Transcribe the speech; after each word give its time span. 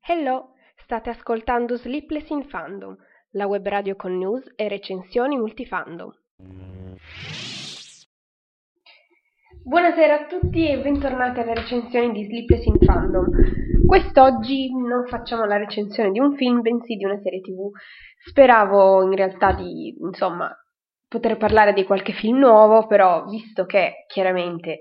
Hello, 0.00 0.54
state 0.74 1.10
ascoltando 1.10 1.76
Sleepless 1.76 2.30
in 2.30 2.42
Fandom, 2.48 2.96
la 3.30 3.46
web 3.46 3.64
radio 3.68 3.94
con 3.94 4.18
news 4.18 4.42
e 4.56 4.66
recensioni 4.66 5.36
multifandom. 5.36 6.10
Buonasera 9.62 10.14
a 10.14 10.26
tutti 10.26 10.68
e 10.68 10.80
bentornati 10.80 11.38
alle 11.38 11.54
recensioni 11.54 12.10
di 12.10 12.24
Sleepless 12.24 12.64
in 12.64 12.78
Fandom. 12.80 13.28
Quest'oggi 13.86 14.72
non 14.72 15.06
facciamo 15.06 15.44
la 15.44 15.58
recensione 15.58 16.10
di 16.10 16.18
un 16.18 16.34
film, 16.34 16.60
bensì 16.60 16.96
di 16.96 17.04
una 17.04 17.20
serie 17.22 17.40
tv. 17.40 17.70
Speravo 18.24 19.04
in 19.04 19.14
realtà 19.14 19.52
di, 19.52 19.96
insomma, 20.00 20.52
poter 21.06 21.36
parlare 21.36 21.72
di 21.72 21.84
qualche 21.84 22.14
film 22.14 22.38
nuovo, 22.38 22.88
però 22.88 23.26
visto 23.26 23.64
che 23.64 24.06
chiaramente 24.08 24.80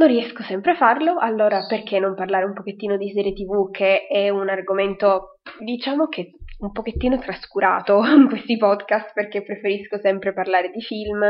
non 0.00 0.08
riesco 0.08 0.42
sempre 0.42 0.72
a 0.72 0.76
farlo, 0.76 1.18
allora 1.18 1.66
perché 1.66 1.98
non 1.98 2.14
parlare 2.14 2.46
un 2.46 2.54
pochettino 2.54 2.96
di 2.96 3.12
serie 3.12 3.34
tv 3.34 3.70
che 3.70 4.06
è 4.06 4.30
un 4.30 4.48
argomento, 4.48 5.40
diciamo 5.58 6.06
che 6.06 6.32
un 6.60 6.72
pochettino 6.72 7.18
trascurato 7.18 8.00
in 8.16 8.26
questi 8.26 8.56
podcast 8.56 9.12
perché 9.12 9.42
preferisco 9.42 9.98
sempre 9.98 10.32
parlare 10.32 10.70
di 10.70 10.80
film, 10.80 11.20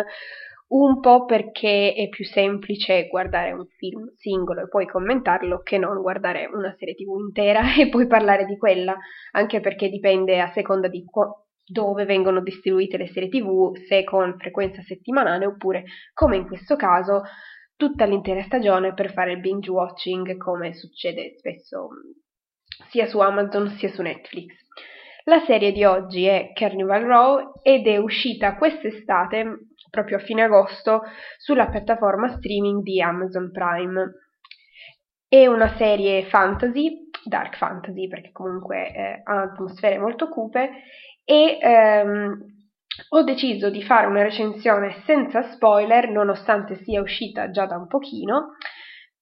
un 0.69 1.01
po' 1.01 1.25
perché 1.25 1.95
è 1.95 2.09
più 2.09 2.25
semplice 2.25 3.09
guardare 3.09 3.51
un 3.51 3.67
film 3.77 4.13
singolo 4.15 4.61
e 4.61 4.69
poi 4.69 4.87
commentarlo 4.87 5.63
che 5.65 5.77
non 5.77 6.01
guardare 6.01 6.49
una 6.53 6.73
serie 6.79 6.95
tv 6.95 7.19
intera 7.19 7.75
e 7.77 7.89
poi 7.89 8.07
parlare 8.07 8.45
di 8.45 8.57
quella, 8.57 8.97
anche 9.33 9.59
perché 9.59 9.89
dipende 9.89 10.41
a 10.41 10.53
seconda 10.53 10.87
di 10.87 11.03
qu- 11.05 11.27
dove 11.67 12.05
vengono 12.05 12.41
distribuite 12.41 12.97
le 12.97 13.09
serie 13.09 13.29
tv, 13.29 13.77
se 13.89 14.05
con 14.05 14.37
frequenza 14.39 14.81
settimanale 14.83 15.47
oppure, 15.47 15.85
come 16.15 16.37
in 16.37 16.47
questo 16.47 16.77
caso, 16.77 17.23
tutta 17.81 18.05
l'intera 18.05 18.43
stagione 18.43 18.93
per 18.93 19.11
fare 19.11 19.33
il 19.33 19.41
binge 19.41 19.71
watching 19.71 20.37
come 20.37 20.75
succede 20.75 21.35
spesso 21.39 21.89
sia 22.91 23.07
su 23.07 23.19
Amazon 23.21 23.71
sia 23.79 23.89
su 23.89 24.03
Netflix. 24.03 24.55
La 25.25 25.41
serie 25.47 25.73
di 25.73 25.83
oggi 25.85 26.27
è 26.27 26.51
Carnival 26.53 27.05
Row 27.05 27.53
ed 27.63 27.87
è 27.87 27.97
uscita 27.97 28.57
quest'estate, 28.57 29.69
proprio 29.89 30.19
a 30.19 30.21
fine 30.21 30.43
agosto, 30.43 31.05
sulla 31.39 31.69
piattaforma 31.69 32.29
streaming 32.37 32.83
di 32.83 33.01
Amazon 33.01 33.51
Prime. 33.51 34.13
È 35.27 35.47
una 35.47 35.75
serie 35.79 36.25
fantasy, 36.25 37.09
dark 37.25 37.57
fantasy 37.57 38.09
perché 38.09 38.31
comunque 38.31 38.93
eh, 38.93 39.21
ha 39.25 39.41
atmosfere 39.41 39.99
molto 39.99 40.29
cupe 40.29 40.71
e 41.25 41.59
ehm, 41.59 42.60
ho 43.09 43.23
deciso 43.23 43.71
di 43.71 43.83
fare 43.83 44.07
una 44.07 44.23
recensione 44.23 45.03
senza 45.05 45.43
spoiler, 45.53 46.09
nonostante 46.11 46.77
sia 46.83 47.01
uscita 47.01 47.51
già 47.51 47.67
da 47.67 47.77
un 47.77 47.87
pochino, 47.87 48.57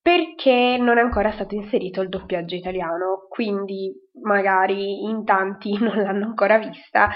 perché 0.00 0.78
non 0.78 0.96
è 0.96 1.02
ancora 1.02 1.32
stato 1.32 1.54
inserito 1.54 2.00
il 2.00 2.08
doppiaggio 2.08 2.54
italiano, 2.54 3.26
quindi 3.28 3.92
magari 4.22 5.02
in 5.02 5.24
tanti 5.24 5.76
non 5.82 6.02
l'hanno 6.02 6.26
ancora 6.26 6.58
vista, 6.58 7.10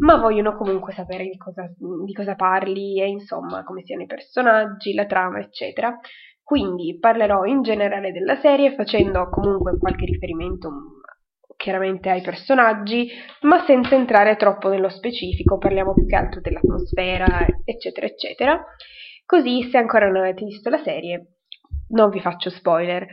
ma 0.00 0.16
vogliono 0.16 0.56
comunque 0.56 0.92
sapere 0.92 1.24
di 1.24 1.36
cosa, 1.36 1.66
di 2.04 2.12
cosa 2.12 2.34
parli 2.34 3.00
e 3.00 3.08
insomma 3.08 3.64
come 3.64 3.82
siano 3.84 4.02
i 4.02 4.06
personaggi, 4.06 4.92
la 4.92 5.06
trama, 5.06 5.38
eccetera. 5.38 5.98
Quindi 6.42 6.98
parlerò 7.00 7.44
in 7.44 7.62
generale 7.62 8.12
della 8.12 8.36
serie 8.36 8.74
facendo 8.74 9.28
comunque 9.30 9.78
qualche 9.78 10.04
riferimento 10.04 10.70
chiaramente 11.66 12.10
ai 12.10 12.20
personaggi, 12.20 13.08
ma 13.40 13.64
senza 13.64 13.96
entrare 13.96 14.36
troppo 14.36 14.68
nello 14.68 14.88
specifico, 14.88 15.58
parliamo 15.58 15.94
più 15.94 16.06
che 16.06 16.14
altro 16.14 16.40
dell'atmosfera, 16.40 17.44
eccetera, 17.64 18.06
eccetera. 18.06 18.64
Così, 19.24 19.68
se 19.68 19.76
ancora 19.76 20.06
non 20.06 20.22
avete 20.22 20.44
visto 20.44 20.70
la 20.70 20.80
serie, 20.84 21.38
non 21.88 22.10
vi 22.10 22.20
faccio 22.20 22.50
spoiler. 22.50 23.04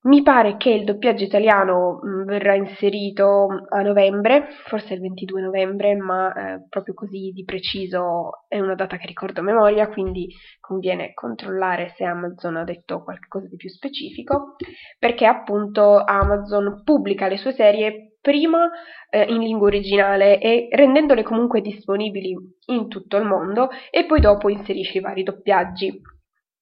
Mi 0.00 0.22
pare 0.22 0.56
che 0.56 0.70
il 0.70 0.84
doppiaggio 0.84 1.24
italiano 1.24 1.98
mm, 2.04 2.22
verrà 2.24 2.54
inserito 2.54 3.48
a 3.68 3.82
novembre, 3.82 4.46
forse 4.66 4.94
il 4.94 5.00
22 5.00 5.40
novembre, 5.42 5.96
ma 5.96 6.32
eh, 6.32 6.66
proprio 6.68 6.94
così 6.94 7.32
di 7.34 7.42
preciso 7.44 8.44
è 8.46 8.60
una 8.60 8.76
data 8.76 8.96
che 8.96 9.08
ricordo 9.08 9.40
a 9.40 9.42
memoria, 9.42 9.88
quindi 9.88 10.28
conviene 10.60 11.14
controllare 11.14 11.94
se 11.96 12.04
Amazon 12.04 12.56
ha 12.56 12.64
detto 12.64 13.02
qualcosa 13.02 13.48
di 13.48 13.56
più 13.56 13.68
specifico, 13.68 14.54
perché 15.00 15.26
appunto 15.26 15.96
Amazon 16.04 16.82
pubblica 16.84 17.26
le 17.26 17.36
sue 17.36 17.52
serie 17.52 18.18
prima 18.20 18.70
eh, 19.10 19.24
in 19.24 19.40
lingua 19.40 19.66
originale 19.66 20.38
e 20.38 20.68
rendendole 20.70 21.24
comunque 21.24 21.60
disponibili 21.60 22.36
in 22.66 22.86
tutto 22.86 23.16
il 23.16 23.24
mondo 23.24 23.68
e 23.90 24.06
poi 24.06 24.20
dopo 24.20 24.48
inserisce 24.48 24.98
i 24.98 25.00
vari 25.00 25.24
doppiaggi. 25.24 26.00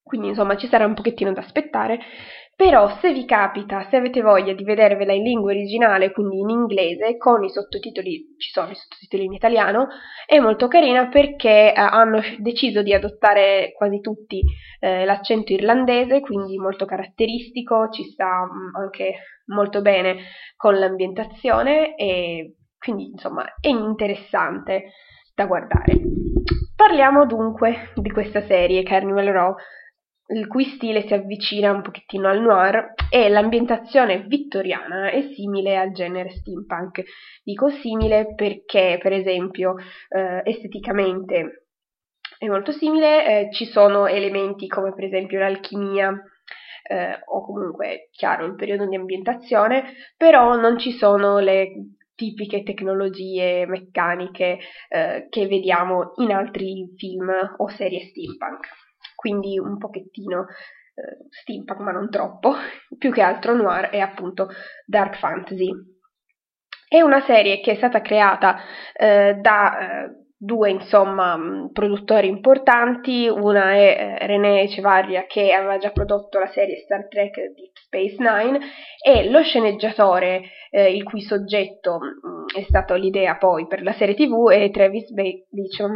Quindi 0.07 0.29
insomma 0.29 0.57
ci 0.57 0.69
sarà 0.69 0.87
un 0.87 0.95
pochettino 0.95 1.33
da 1.33 1.41
aspettare, 1.41 1.99
però 2.57 2.89
se 3.01 3.13
vi 3.13 3.27
capita, 3.27 3.87
se 3.91 3.97
avete 3.97 4.23
voglia 4.23 4.55
di 4.55 4.65
vedervela 4.65 5.13
in 5.13 5.25
lingua 5.25 5.51
originale, 5.51 6.11
quindi 6.11 6.39
in 6.39 6.49
inglese, 6.49 7.19
con 7.19 7.45
i 7.45 7.51
sottotitoli, 7.51 8.35
ci 8.39 8.51
sono 8.51 8.71
i 8.71 8.75
sottotitoli 8.75 9.25
in 9.25 9.35
italiano, 9.35 9.89
è 10.25 10.39
molto 10.39 10.67
carina 10.67 11.09
perché 11.09 11.75
eh, 11.75 11.79
hanno 11.79 12.19
deciso 12.39 12.81
di 12.81 12.95
adottare 12.95 13.75
quasi 13.77 14.01
tutti 14.01 14.43
eh, 14.81 15.05
l'accento 15.05 15.53
irlandese, 15.53 16.21
quindi 16.21 16.57
molto 16.57 16.87
caratteristico, 16.87 17.91
ci 17.91 18.05
sta 18.05 18.47
mh, 18.47 18.49
mm, 18.49 18.83
anche 18.83 19.15
molto 19.49 19.83
bene 19.83 20.17
con 20.57 20.79
l'ambientazione 20.79 21.95
e 21.95 22.55
quindi 22.79 23.11
insomma 23.11 23.45
è 23.61 23.69
interessante 23.69 24.93
da 25.35 25.45
guardare. 25.45 25.93
Parliamo 26.75 27.27
dunque 27.27 27.93
di 27.97 28.11
questa 28.11 28.47
serie 28.47 28.83
Carnival 28.83 29.27
Row 29.27 29.55
il 30.29 30.47
cui 30.49 30.65
stile 30.65 31.07
si 31.07 31.15
avvicina 31.15 31.73
un 31.73 31.83
pochettino 31.83 32.29
al 32.29 32.41
noir 32.41 32.95
e 33.11 33.29
l'ambientazione 33.29 34.23
vittoriana 34.23 35.11
è 35.11 35.33
simile 35.35 35.77
al 35.77 35.93
genere 35.93 36.31
steampunk. 36.31 37.03
Dico 37.43 37.69
simile 37.69 38.35
perché, 38.35 38.99
per 39.01 39.13
esempio, 39.13 39.75
eh, 40.09 40.43
esteticamente 40.45 41.67
è 42.39 42.47
molto 42.49 42.73
simile, 42.73 43.27
eh, 43.27 43.53
ci 43.53 43.67
sono 43.67 44.07
elementi 44.07 44.67
come 44.67 44.93
per 44.93 45.05
esempio 45.05 45.39
l'alchimia 45.39 46.13
eh, 46.89 47.21
o 47.25 47.45
comunque, 47.45 48.09
chiaro, 48.13 48.45
il 48.45 48.57
periodo 48.57 48.87
di 48.87 48.97
ambientazione, 48.97 49.95
però 50.17 50.55
non 50.57 50.79
ci 50.79 50.93
sono 50.93 51.39
le 51.39 51.69
tipiche 52.15 52.63
tecnologie 52.63 53.67
meccaniche 53.67 54.59
eh, 54.89 55.27
che 55.29 55.47
vediamo 55.47 56.13
in 56.17 56.33
altri 56.33 56.95
film 56.97 57.31
o 57.59 57.69
serie 57.69 58.07
steampunk 58.07 58.86
quindi 59.17 59.59
un 59.59 59.79
pochettino 59.79 60.47
eh, 60.95 61.27
steampunk 61.31 61.81
ma 61.81 61.91
non 61.91 62.09
troppo, 62.09 62.55
più 62.97 63.11
che 63.11 63.23
altro 63.23 63.55
noir 63.55 63.91
e 63.93 64.01
appunto 64.01 64.49
dark 64.87 65.19
fantasy. 65.19 65.71
È 66.89 67.01
una 67.01 67.21
serie 67.23 67.61
che 67.61 67.73
è 67.73 67.75
stata 67.75 68.01
creata 68.01 68.59
eh, 68.95 69.35
da 69.41 69.79
eh, 70.05 70.27
due 70.39 70.71
insomma 70.71 71.39
produttori 71.73 72.29
importanti, 72.29 73.27
una 73.27 73.73
è 73.73 74.19
eh, 74.21 74.27
René 74.27 74.63
Echevarria 74.63 75.25
che 75.27 75.53
aveva 75.53 75.79
già 75.79 75.91
prodotto 75.91 76.39
la 76.39 76.49
serie 76.49 76.77
Star 76.77 77.09
Trek 77.09 77.35
Deep 77.35 77.75
Space 77.75 78.17
Nine 78.19 78.61
e 79.03 79.31
lo 79.31 79.43
sceneggiatore 79.43 80.43
eh, 80.71 80.95
il 80.95 81.03
cui 81.05 81.23
soggetto 81.23 81.99
mh, 81.99 82.59
è 82.59 82.63
stato 82.65 82.95
l'idea 82.95 83.37
poi 83.37 83.67
per 83.67 83.83
la 83.83 83.93
serie 83.95 84.15
tv 84.15 84.51
è 84.51 84.71
Travis 84.71 85.11
o 85.11 85.89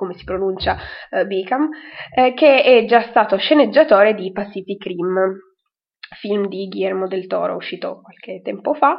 come 0.00 0.14
si 0.14 0.24
pronuncia 0.24 0.78
eh, 1.10 1.26
Beacom, 1.26 1.68
eh, 2.14 2.32
che 2.32 2.62
è 2.62 2.86
già 2.86 3.02
stato 3.02 3.36
sceneggiatore 3.36 4.14
di 4.14 4.32
Pacific 4.32 4.82
Rim, 4.86 5.38
film 6.18 6.48
di 6.48 6.68
Guillermo 6.68 7.06
del 7.06 7.26
Toro 7.26 7.56
uscito 7.56 8.00
qualche 8.00 8.40
tempo 8.42 8.72
fa, 8.72 8.96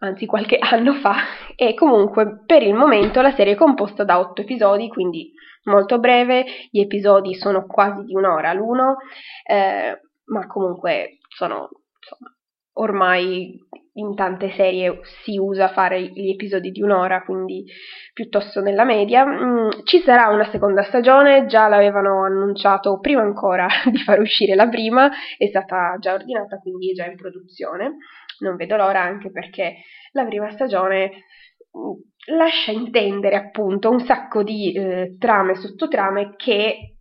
anzi 0.00 0.26
qualche 0.26 0.58
anno 0.58 0.94
fa, 0.94 1.14
e 1.54 1.74
comunque 1.74 2.42
per 2.44 2.64
il 2.64 2.74
momento 2.74 3.22
la 3.22 3.30
serie 3.30 3.52
è 3.52 3.56
composta 3.56 4.02
da 4.02 4.18
otto 4.18 4.40
episodi, 4.40 4.88
quindi 4.88 5.32
molto 5.66 6.00
breve, 6.00 6.44
gli 6.72 6.80
episodi 6.80 7.34
sono 7.34 7.64
quasi 7.64 8.02
di 8.02 8.16
un'ora 8.16 8.52
l'uno, 8.52 8.96
eh, 9.46 10.00
ma 10.24 10.46
comunque 10.48 11.18
sono 11.28 11.68
insomma, 12.00 12.34
ormai 12.72 13.56
in 13.94 14.14
tante 14.14 14.50
serie 14.50 15.00
si 15.22 15.36
usa 15.36 15.68
fare 15.68 16.00
gli 16.00 16.30
episodi 16.30 16.70
di 16.70 16.82
un'ora, 16.82 17.22
quindi 17.22 17.64
piuttosto 18.12 18.60
nella 18.60 18.84
media. 18.84 19.24
Mm, 19.24 19.68
ci 19.84 20.00
sarà 20.00 20.28
una 20.28 20.48
seconda 20.50 20.82
stagione, 20.82 21.46
già 21.46 21.68
l'avevano 21.68 22.24
annunciato 22.24 22.98
prima 23.00 23.22
ancora 23.22 23.66
di 23.90 23.98
far 23.98 24.20
uscire 24.20 24.54
la 24.54 24.68
prima, 24.68 25.10
è 25.36 25.46
stata 25.46 25.96
già 26.00 26.14
ordinata, 26.14 26.58
quindi 26.58 26.90
è 26.90 26.94
già 26.94 27.06
in 27.06 27.16
produzione. 27.16 27.96
Non 28.40 28.56
vedo 28.56 28.76
l'ora 28.76 29.00
anche 29.00 29.30
perché 29.30 29.76
la 30.12 30.24
prima 30.24 30.50
stagione 30.50 31.10
mm, 31.76 32.36
lascia 32.36 32.72
intendere 32.72 33.36
appunto 33.36 33.90
un 33.90 34.00
sacco 34.00 34.42
di 34.42 34.72
eh, 34.72 35.16
trame 35.18 35.54
sottotrame 35.54 36.34
che 36.36 36.93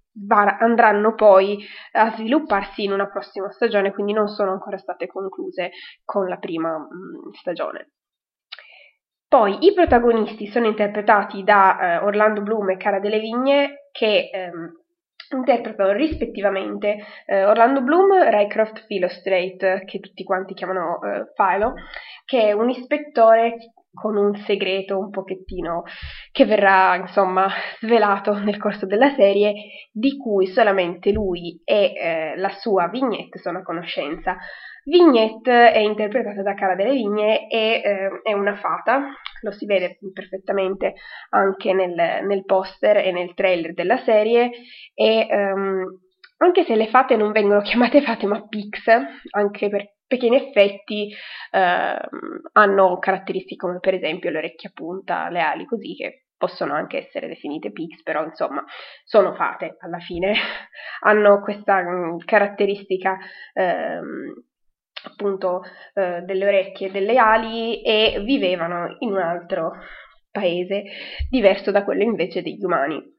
andranno 0.60 1.16
poi 1.16 1.64
a 1.94 2.12
svilupparsi 2.12 2.84
in 2.84 2.92
una 2.92 3.10
prossima 3.10 3.52
stagione, 3.52 3.92
quindi 3.92 4.14
non 4.14 4.28
sono 4.28 4.52
ancora 4.52 4.78
state 4.78 5.08
concluse 5.08 5.72
con 6.06 6.28
la 6.28 6.38
prima 6.38 6.78
mh, 6.78 6.84
mm, 6.84 7.32
stagione. 7.32 7.92
Poi 9.28 9.66
i 9.66 9.74
protagonisti 9.74 10.46
sono 10.48 10.68
interpretati 10.68 11.44
da 11.44 11.80
eh, 11.80 11.98
Orlando 12.06 12.42
Bloom 12.42 12.70
e 12.70 12.78
Cara 12.78 13.00
delle 13.00 13.20
Vigne, 13.20 13.90
che 13.92 14.30
ehm, 14.32 14.72
interpretano 15.32 15.92
rispettivamente 15.94 16.98
eh, 17.26 17.44
Orlando 17.44 17.82
Bloom, 17.82 18.30
Rycroft 18.30 18.86
Philostrate, 18.86 19.84
che 19.86 20.00
tutti 20.00 20.24
quanti 20.24 20.54
chiamano 20.54 21.02
eh, 21.02 21.32
Philo, 21.34 21.74
che 22.26 22.50
è 22.50 22.52
un 22.52 22.70
ispettore 22.70 23.74
con 23.94 24.18
un 24.18 24.36
segreto 24.46 24.98
un 24.98 25.10
pochettino 25.10 25.84
che 26.32 26.46
verrà 26.46 26.96
insomma 26.96 27.48
svelato 27.80 28.34
nel 28.40 28.58
corso 28.58 28.86
della 28.86 29.14
serie 29.14 29.54
di 29.92 30.18
cui 30.18 30.48
solamente 30.48 31.12
lui 31.12 31.62
e 31.64 31.94
eh, 31.94 32.34
la 32.38 32.50
sua 32.50 32.88
Vignette 32.88 33.40
sono 33.40 33.60
a 33.60 33.64
conoscenza. 33.64 34.38
Vignette 34.86 35.72
è 35.72 35.78
interpretata 35.78 36.42
da 36.42 36.56
Cara 36.56 36.76
delle 36.76 36.92
Vigne 36.92 37.48
e 37.48 37.82
eh, 37.84 38.22
è 38.22 38.34
una 38.34 38.56
fata, 38.56 39.14
lo 39.42 39.52
si 39.52 39.66
vede 39.66 39.98
perfettamente 40.12 40.96
anche 41.30 41.72
nel, 41.72 42.26
nel 42.26 42.44
poster 42.44 42.98
e 42.98 43.12
nel 43.12 43.34
trailer 43.34 43.74
della 43.74 43.98
serie 44.00 44.52
e 44.94 45.28
um, 45.30 45.86
anche 46.38 46.66
se 46.66 46.76
le 46.76 46.88
fate 46.88 47.16
non 47.16 47.32
vengono 47.32 47.62
chiamate 47.64 48.02
fate 48.02 48.26
ma 48.26 48.46
pix, 48.46 48.84
anche 49.32 49.70
per, 49.70 49.93
perché 50.14 50.28
in 50.28 50.36
effetti 50.36 51.12
eh, 51.52 52.00
hanno 52.52 53.00
caratteristiche 53.00 53.56
come 53.56 53.80
per 53.80 53.96
esempio 53.96 54.30
le 54.30 54.38
orecchie 54.38 54.70
a 54.70 54.72
punta, 54.74 55.30
le 55.30 55.42
ali 55.42 55.66
così 55.66 55.96
che 55.96 56.26
possono 56.38 56.74
anche 56.74 56.98
essere 56.98 57.28
definite 57.28 57.72
pix, 57.72 58.04
però 58.04 58.24
insomma 58.24 58.64
sono 59.04 59.34
fate 59.34 59.78
alla 59.80 59.98
fine, 59.98 60.36
hanno 61.02 61.42
questa 61.42 61.82
mh, 61.82 62.26
caratteristica 62.26 63.18
ehm, 63.54 64.44
appunto 65.06 65.64
eh, 65.96 66.22
delle 66.22 66.46
orecchie 66.46 66.88
e 66.88 66.92
delle 66.92 67.18
ali 67.18 67.82
e 67.82 68.22
vivevano 68.24 68.96
in 69.00 69.12
un 69.14 69.18
altro 69.18 69.72
paese 70.30 70.84
diverso 71.30 71.72
da 71.72 71.84
quello 71.84 72.04
invece 72.04 72.44
degli 72.44 72.64
umani. 72.64 73.13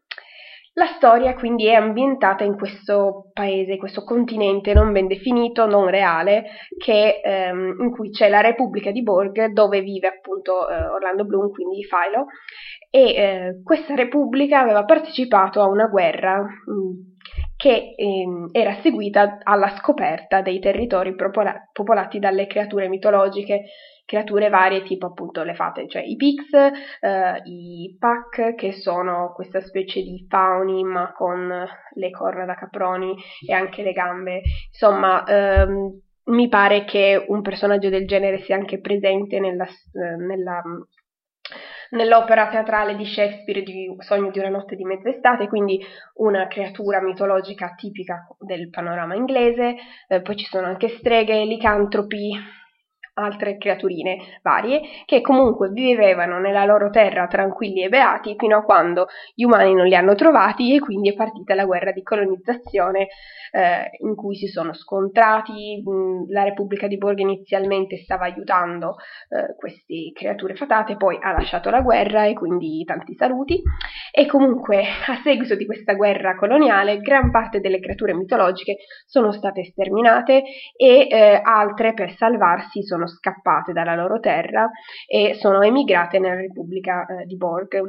La 0.76 0.86
storia 0.96 1.34
quindi 1.34 1.66
è 1.66 1.74
ambientata 1.74 2.42
in 2.42 2.56
questo 2.56 3.30
paese, 3.32 3.76
questo 3.76 4.02
continente 4.02 4.74
non 4.74 4.90
ben 4.90 5.06
definito, 5.06 5.66
non 5.66 5.86
reale, 5.86 6.46
che, 6.76 7.20
ehm, 7.22 7.76
in 7.78 7.90
cui 7.92 8.10
c'è 8.10 8.28
la 8.28 8.40
Repubblica 8.40 8.90
di 8.90 9.04
Borg 9.04 9.52
dove 9.52 9.82
vive 9.82 10.08
appunto 10.08 10.68
eh, 10.68 10.74
Orlando 10.86 11.24
Bloom, 11.24 11.52
quindi 11.52 11.86
Philo, 11.86 12.26
e 12.90 13.14
eh, 13.14 13.62
questa 13.62 13.94
Repubblica 13.94 14.58
aveva 14.58 14.84
partecipato 14.84 15.60
a 15.60 15.68
una 15.68 15.86
guerra 15.86 16.40
mh, 16.40 16.72
mm, 16.72 16.92
che 17.56 17.94
ehm, 17.96 18.48
era 18.50 18.74
seguita 18.82 19.38
alla 19.44 19.76
scoperta 19.78 20.42
dei 20.42 20.58
territori 20.58 21.14
popola- 21.14 21.68
popolati 21.72 22.18
dalle 22.18 22.48
creature 22.48 22.88
mitologiche 22.88 23.66
creature 24.04 24.48
varie 24.48 24.82
tipo 24.82 25.06
appunto 25.06 25.42
le 25.42 25.54
fate, 25.54 25.88
cioè 25.88 26.02
i 26.02 26.16
Pix, 26.16 26.52
eh, 26.52 27.40
i 27.44 27.96
Pac 27.98 28.54
che 28.54 28.72
sono 28.72 29.32
questa 29.34 29.60
specie 29.60 30.02
di 30.02 30.26
fauni 30.28 30.84
ma 30.84 31.12
con 31.12 31.66
le 31.94 32.10
corna 32.10 32.44
da 32.44 32.54
caproni 32.54 33.14
e 33.46 33.52
anche 33.52 33.82
le 33.82 33.92
gambe, 33.92 34.42
insomma 34.70 35.24
ehm, 35.24 36.00
mi 36.26 36.48
pare 36.48 36.84
che 36.84 37.24
un 37.28 37.42
personaggio 37.42 37.88
del 37.88 38.06
genere 38.06 38.40
sia 38.42 38.56
anche 38.56 38.80
presente 38.80 39.40
nella, 39.40 39.66
nella 39.92 40.62
nell'opera 41.90 42.48
teatrale 42.48 42.96
di 42.96 43.04
Shakespeare 43.04 43.62
di 43.62 43.94
Sogno 43.98 44.30
di 44.30 44.38
una 44.38 44.48
notte 44.48 44.76
di 44.76 44.84
mezz'estate, 44.84 45.48
quindi 45.48 45.80
una 46.14 46.46
creatura 46.46 47.00
mitologica 47.00 47.74
tipica 47.76 48.26
del 48.38 48.70
panorama 48.70 49.14
inglese, 49.14 49.76
eh, 50.08 50.20
poi 50.20 50.36
ci 50.36 50.44
sono 50.44 50.66
anche 50.66 50.88
streghe, 50.88 51.44
licantropi, 51.44 52.32
altre 53.14 53.56
creaturine 53.56 54.40
varie, 54.42 54.80
che 55.04 55.20
comunque 55.20 55.70
vivevano 55.70 56.38
nella 56.38 56.64
loro 56.64 56.90
terra 56.90 57.26
tranquilli 57.26 57.82
e 57.82 57.88
beati 57.88 58.34
fino 58.38 58.58
a 58.58 58.62
quando 58.62 59.06
gli 59.34 59.44
umani 59.44 59.74
non 59.74 59.86
li 59.86 59.94
hanno 59.94 60.14
trovati 60.14 60.74
e 60.74 60.80
quindi 60.80 61.10
è 61.10 61.14
partita 61.14 61.54
la 61.54 61.64
guerra 61.64 61.92
di 61.92 62.02
colonizzazione 62.02 63.08
eh, 63.52 63.90
in 64.00 64.14
cui 64.14 64.34
si 64.34 64.46
sono 64.46 64.72
scontrati. 64.74 65.82
Mh, 65.84 66.32
la 66.32 66.42
Repubblica 66.42 66.86
di 66.86 66.98
Borg 66.98 67.18
inizialmente 67.18 67.98
stava 67.98 68.24
aiutando 68.24 68.96
eh, 69.28 69.54
queste 69.56 70.10
creature 70.12 70.54
fatate, 70.54 70.96
poi 70.96 71.16
ha 71.20 71.32
lasciato 71.32 71.70
la 71.70 71.80
guerra 71.80 72.26
e 72.26 72.34
quindi 72.34 72.82
tanti 72.84 73.14
saluti. 73.14 73.62
E 74.10 74.26
comunque 74.26 74.82
a 75.06 75.20
seguito 75.22 75.54
di 75.54 75.66
questa 75.66 75.94
guerra 75.94 76.34
coloniale 76.34 76.98
gran 76.98 77.30
parte 77.30 77.60
delle 77.60 77.80
creature 77.80 78.14
mitologiche 78.14 78.76
sono 79.06 79.32
state 79.32 79.64
sterminate 79.64 80.42
e 80.76 81.06
eh, 81.08 81.40
altre 81.42 81.94
per 81.94 82.14
salvarsi 82.16 82.82
sono 82.82 83.03
sono 83.06 83.18
scappate 83.18 83.72
dalla 83.72 83.94
loro 83.94 84.18
terra 84.20 84.68
e 85.06 85.34
sono 85.34 85.62
emigrate 85.62 86.18
nella 86.18 86.40
Repubblica 86.40 87.06
eh, 87.06 87.24
di 87.26 87.36
Borg 87.36 87.80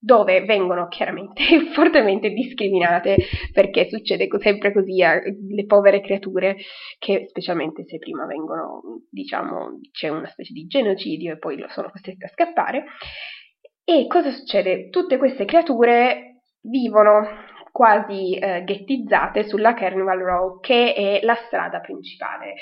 dove 0.00 0.44
vengono 0.44 0.86
chiaramente 0.86 1.42
fortemente 1.74 2.30
discriminate 2.30 3.16
perché 3.52 3.88
succede 3.88 4.28
sempre 4.38 4.72
così 4.72 5.02
alle 5.02 5.64
povere 5.66 6.00
creature 6.00 6.56
che 6.98 7.26
specialmente 7.28 7.84
se 7.84 7.98
prima 7.98 8.24
vengono 8.24 8.80
diciamo 9.10 9.80
c'è 9.90 10.08
una 10.08 10.28
specie 10.28 10.52
di 10.52 10.66
genocidio 10.66 11.32
e 11.32 11.38
poi 11.38 11.64
sono 11.68 11.90
costrette 11.90 12.26
a 12.26 12.28
scappare 12.28 12.84
e 13.90 14.06
cosa 14.06 14.30
succede? 14.32 14.90
Tutte 14.90 15.16
queste 15.16 15.46
creature 15.46 16.42
vivono 16.60 17.22
quasi 17.78 18.34
eh, 18.34 18.64
ghettizzate 18.64 19.46
sulla 19.46 19.72
Carnival 19.72 20.18
Row, 20.18 20.58
che 20.58 20.94
è 20.94 21.20
la 21.22 21.36
strada 21.46 21.78
principale 21.78 22.54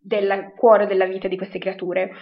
del 0.00 0.52
cuore 0.56 0.86
della 0.86 1.06
vita 1.06 1.26
di 1.26 1.36
queste 1.36 1.58
creature. 1.58 2.12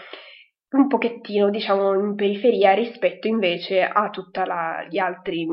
Un 0.71 0.89
pochettino, 0.89 1.51
diciamo, 1.51 1.93
in 1.93 2.15
periferia 2.15 2.73
rispetto 2.73 3.29
invece 3.29 3.83
a 3.83 4.09
tutti 4.09 4.41
gli 4.89 4.97
altri 4.97 5.47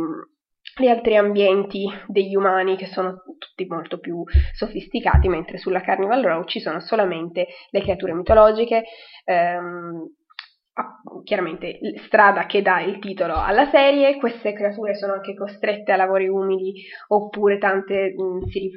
gli 0.75 0.87
altri 0.87 1.17
ambienti 1.17 1.85
degli 2.07 2.33
umani 2.33 2.77
che 2.77 2.85
sono 2.85 3.21
tutti 3.37 3.65
molto 3.67 3.99
più 3.99 4.23
sofisticati, 4.53 5.27
mentre 5.27 5.57
sulla 5.57 5.81
Carnival 5.81 6.23
Row 6.23 6.45
ci 6.45 6.61
sono 6.61 6.79
solamente 6.79 7.47
le 7.71 7.81
creature 7.81 8.13
mitologiche, 8.13 8.83
ehm, 9.25 10.01
chiaramente 11.23 11.79
strada 12.05 12.45
che 12.45 12.61
dà 12.61 12.81
il 12.81 12.99
titolo 12.99 13.35
alla 13.35 13.69
serie, 13.69 14.17
queste 14.17 14.53
creature 14.53 14.95
sono 14.95 15.13
anche 15.13 15.35
costrette 15.35 15.91
a 15.91 15.95
lavori 15.95 16.27
umili 16.27 16.83
oppure 17.07 17.57
tante 17.57 18.13
mh, 18.15 18.47
si, 18.49 18.71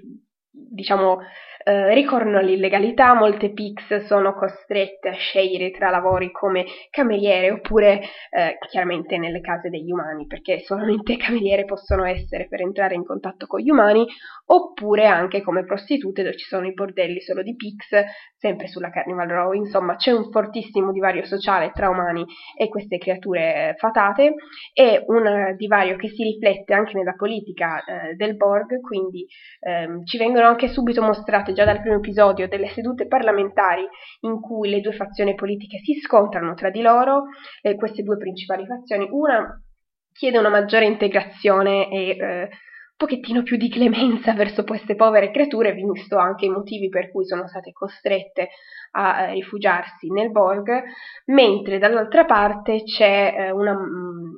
diciamo 0.51 1.19
eh, 1.69 1.95
ricorrono 1.95 2.39
all'illegalità, 2.39 3.13
molte 3.15 3.53
PIX 3.53 4.05
sono 4.05 4.35
costrette 4.35 5.09
a 5.09 5.15
scegliere 5.15 5.73
tra 5.73 5.91
lavori 5.91 6.31
come 6.31 6.65
cameriere 6.91 7.51
oppure 7.51 8.03
eh, 8.31 8.57
chiaramente 8.69 9.19
nelle 9.19 9.41
case 9.41 9.69
degli 9.69 9.91
umani, 9.91 10.29
perché 10.29 10.61
solamente 10.61 11.17
cameriere 11.19 11.65
possono 11.65 12.05
essere 12.05 12.47
per 12.47 12.61
entrare 12.61 12.95
in 12.95 13.05
contatto 13.05 13.47
con 13.49 13.59
gli 13.59 13.71
umani, 13.71 14.07
oppure 14.45 15.07
anche 15.07 15.43
come 15.43 15.65
prostitute 15.65 16.23
dove 16.23 16.37
ci 16.37 16.47
sono 16.47 16.69
i 16.69 16.73
bordelli 16.73 17.19
solo 17.21 17.43
di 17.43 17.57
PIX, 17.57 18.05
sempre 18.37 18.69
sulla 18.69 18.91
Carnival 18.91 19.27
Row, 19.27 19.53
insomma 19.53 19.97
c'è 19.97 20.13
un 20.13 20.31
fortissimo 20.31 20.93
divario 20.93 21.25
sociale 21.25 21.73
tra 21.75 21.89
umani 21.89 22.25
e 22.57 22.69
queste 22.69 22.99
creature 22.99 23.75
fatate 23.77 24.35
e 24.73 25.03
un 25.09 25.55
divario 25.57 25.97
che 25.97 26.11
si 26.11 26.23
riflette 26.23 26.73
anche 26.73 26.97
nella 26.97 27.15
politica 27.15 27.83
eh, 27.83 28.15
del 28.15 28.37
Borg, 28.37 28.81
quindi 28.81 29.27
ehm, 29.59 30.05
ci 30.05 30.17
vengono 30.17 30.47
anche 30.47 30.69
subito 30.69 31.03
mostrate 31.03 31.55
già 31.57 31.65
dal 31.65 31.81
primo 31.81 31.97
episodio 31.97 32.47
delle 32.47 32.69
sedute 32.69 33.07
parlamentari 33.07 33.83
in 34.21 34.41
cui 34.41 34.69
le 34.69 34.81
due 34.81 34.93
fazioni 34.93 35.35
politiche 35.35 35.79
si 35.79 35.95
scontrano 35.95 36.55
tra 36.55 36.69
di 36.69 36.83
loro, 36.83 37.25
eh, 37.63 37.77
queste 37.77 38.03
due 38.03 38.19
principali 38.19 38.67
fazioni, 38.67 39.09
una 39.11 39.59
chiede 40.13 40.39
una 40.39 40.51
maggiore 40.51 40.85
integrazione 40.85 41.91
e 41.91 42.09
eh, 42.11 42.49
pochettino 42.97 43.43
più 43.43 43.57
di 43.57 43.69
clemenza 43.69 44.33
verso 44.35 44.65
queste 44.65 44.97
povere 44.97 45.31
creature, 45.31 45.73
visto 45.73 46.19
anche 46.19 46.45
i 46.45 46.51
motivi 46.51 46.89
per 46.89 47.11
cui 47.11 47.25
sono 47.25 47.47
state 47.49 47.73
costrette 47.73 48.51
a 48.93 49.23
eh, 49.23 49.33
rifugiarsi 49.33 50.11
nel 50.11 50.31
Borg, 50.31 50.83
mentre 51.27 51.79
dall'altra 51.79 52.25
parte 52.25 52.83
c'è 52.85 53.35
eh, 53.37 53.51
una, 53.51 53.75
mm, 53.75 54.35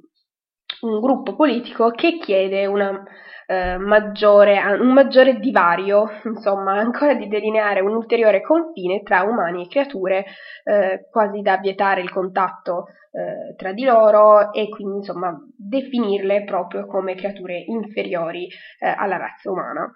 un 0.83 1.01
gruppo 1.01 1.35
politico 1.35 1.91
che 1.91 2.19
chiede 2.19 2.67
una 2.67 3.03
eh, 3.47 3.79
maggiore, 3.79 4.61
un 4.79 4.93
maggiore 4.93 5.39
divario, 5.39 6.11
insomma, 6.25 6.79
ancora 6.79 7.15
di 7.15 7.29
delineare 7.29 7.81
un 7.81 7.95
ulteriore 7.95 8.43
confine 8.43 9.03
tra 9.03 9.23
umani 9.23 9.65
e 9.65 9.69
creature, 9.69 10.25
eh, 10.65 11.09
quasi 11.11 11.41
da 11.41 11.57
vietare 11.57 12.03
il 12.03 12.11
contatto 12.11 12.89
eh, 13.11 13.55
tra 13.57 13.73
di 13.73 13.85
loro 13.85 14.53
e 14.53 14.69
quindi, 14.69 14.99
insomma, 14.99 15.35
definirle 15.57 16.45
proprio 16.45 16.87
come 16.87 17.15
creature 17.15 17.57
inferiori 17.57 18.47
eh, 18.47 18.95
alla 18.97 19.17
razza 19.17 19.51
umana. 19.51 19.91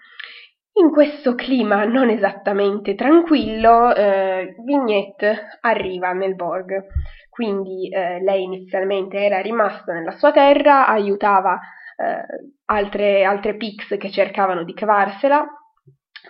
In 0.75 0.91
questo 0.91 1.35
clima 1.35 1.85
non 1.85 2.09
esattamente 2.09 2.95
tranquillo, 2.95 3.95
eh, 3.95 4.55
Vignette 4.65 5.59
arriva 5.61 6.13
nel 6.13 6.35
Borg. 6.35 6.87
Quindi 7.33 7.89
eh, 7.89 8.23
lei 8.23 8.43
inizialmente 8.43 9.17
era 9.17 9.41
rimasta 9.41 9.95
nella 9.95 10.11
sua 10.11 10.33
terra, 10.33 10.87
aiutava 10.87 11.59
eh, 11.97 12.51
altre, 12.67 13.25
altre 13.25 13.57
Pix 13.57 13.97
che 13.97 14.11
cercavano 14.11 14.65
di 14.65 14.75
cavarsela, 14.75 15.43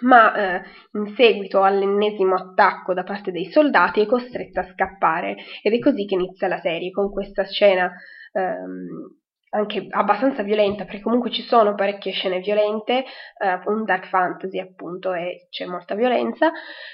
ma 0.02 0.32
eh, 0.32 0.62
in 0.92 1.12
seguito 1.16 1.64
all'ennesimo 1.64 2.36
attacco 2.36 2.94
da 2.94 3.02
parte 3.02 3.32
dei 3.32 3.46
soldati 3.50 4.00
è 4.00 4.06
costretta 4.06 4.60
a 4.60 4.68
scappare. 4.72 5.34
Ed 5.60 5.72
è 5.72 5.80
così 5.80 6.04
che 6.06 6.14
inizia 6.14 6.46
la 6.46 6.60
serie 6.60 6.92
con 6.92 7.10
questa 7.10 7.42
scena 7.46 7.90
ehm, 8.32 9.21
anche 9.54 9.86
abbastanza 9.90 10.42
violenta, 10.42 10.84
perché 10.84 11.00
comunque 11.00 11.30
ci 11.30 11.42
sono 11.42 11.74
parecchie 11.74 12.12
scene 12.12 12.40
violente, 12.40 13.04
eh, 13.04 13.60
un 13.66 13.84
dark 13.84 14.06
fantasy 14.06 14.58
appunto 14.58 15.12
e 15.12 15.46
c'è 15.50 15.66
molta 15.66 15.94
violenza, 15.94 16.50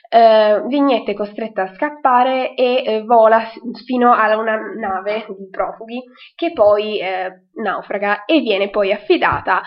eh, 0.09 0.63
Vignette 0.67 1.13
è 1.13 1.15
costretta 1.15 1.63
a 1.63 1.75
scappare 1.75 2.55
e 2.55 2.83
eh, 2.85 3.03
vola 3.03 3.49
fino 3.85 4.13
a 4.13 4.37
una 4.37 4.57
nave 4.77 5.27
di 5.29 5.49
profughi 5.51 6.03
che 6.35 6.53
poi 6.53 6.99
eh, 7.01 7.45
naufraga 7.63 8.25
e 8.25 8.41
viene 8.41 8.71
poi 8.71 8.93
affidata 8.93 9.63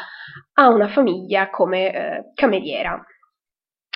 a 0.54 0.68
una 0.68 0.90
famiglia 0.90 1.50
come 1.50 1.94
eh, 1.94 2.32
cameriera. 2.34 3.02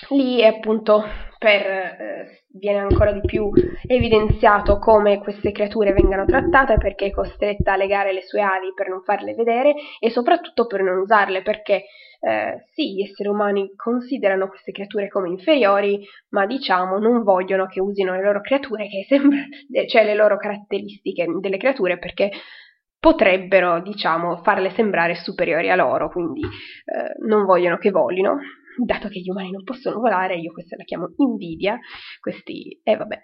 Lì 0.10 0.44
appunto 0.44 1.04
per, 1.38 1.62
eh, 1.62 2.45
viene 2.57 2.79
ancora 2.79 3.12
di 3.12 3.21
più 3.21 3.51
evidenziato 3.88 4.79
come 4.79 5.19
queste 5.19 5.51
creature 5.51 5.93
vengano 5.93 6.25
trattate 6.25 6.77
perché 6.77 7.07
è 7.07 7.12
costretta 7.12 7.74
a 7.74 7.77
legare 7.77 8.13
le 8.13 8.21
sue 8.21 8.41
ali 8.41 8.74
per 8.74 8.89
non 8.89 9.01
farle 9.03 9.33
vedere 9.33 9.74
e 10.00 10.09
soprattutto 10.09 10.65
per 10.65 10.81
non 10.81 11.00
usarle 11.00 11.41
perché 11.41 11.85
eh, 12.19 12.65
sì, 12.74 12.95
gli 12.95 13.01
esseri 13.03 13.29
umani 13.29 13.74
considerano 13.75 14.47
queste 14.47 14.71
creature 14.71 15.09
come 15.09 15.29
inferiori, 15.29 16.03
ma 16.29 16.45
diciamo 16.45 16.97
non 16.97 17.24
vogliono 17.24 17.67
che 17.67 17.79
usino 17.79 18.15
le 18.15 18.24
loro 18.24 18.41
creature, 18.41 18.88
che 18.88 19.05
sembra, 19.07 19.39
cioè 19.88 20.03
le 20.03 20.15
loro 20.15 20.38
caratteristiche 20.38 21.27
delle 21.39 21.57
creature 21.57 22.00
perché 22.00 22.31
potrebbero, 23.00 23.81
diciamo, 23.81 24.38
farle 24.38 24.71
sembrare 24.71 25.13
superiori 25.13 25.69
a 25.69 25.75
loro, 25.75 26.09
quindi 26.09 26.41
eh, 26.41 27.27
non 27.27 27.45
vogliono 27.45 27.77
che 27.77 27.91
volino 27.91 28.39
dato 28.84 29.08
che 29.08 29.20
gli 29.20 29.29
umani 29.29 29.51
non 29.51 29.63
possono 29.63 30.00
volare, 30.00 30.36
io 30.36 30.51
questa 30.51 30.75
la 30.75 30.84
chiamo 30.84 31.13
invidia, 31.17 31.79
questi, 32.20 32.79
e 32.84 32.91
eh, 32.91 32.98
vabbè. 32.98 33.17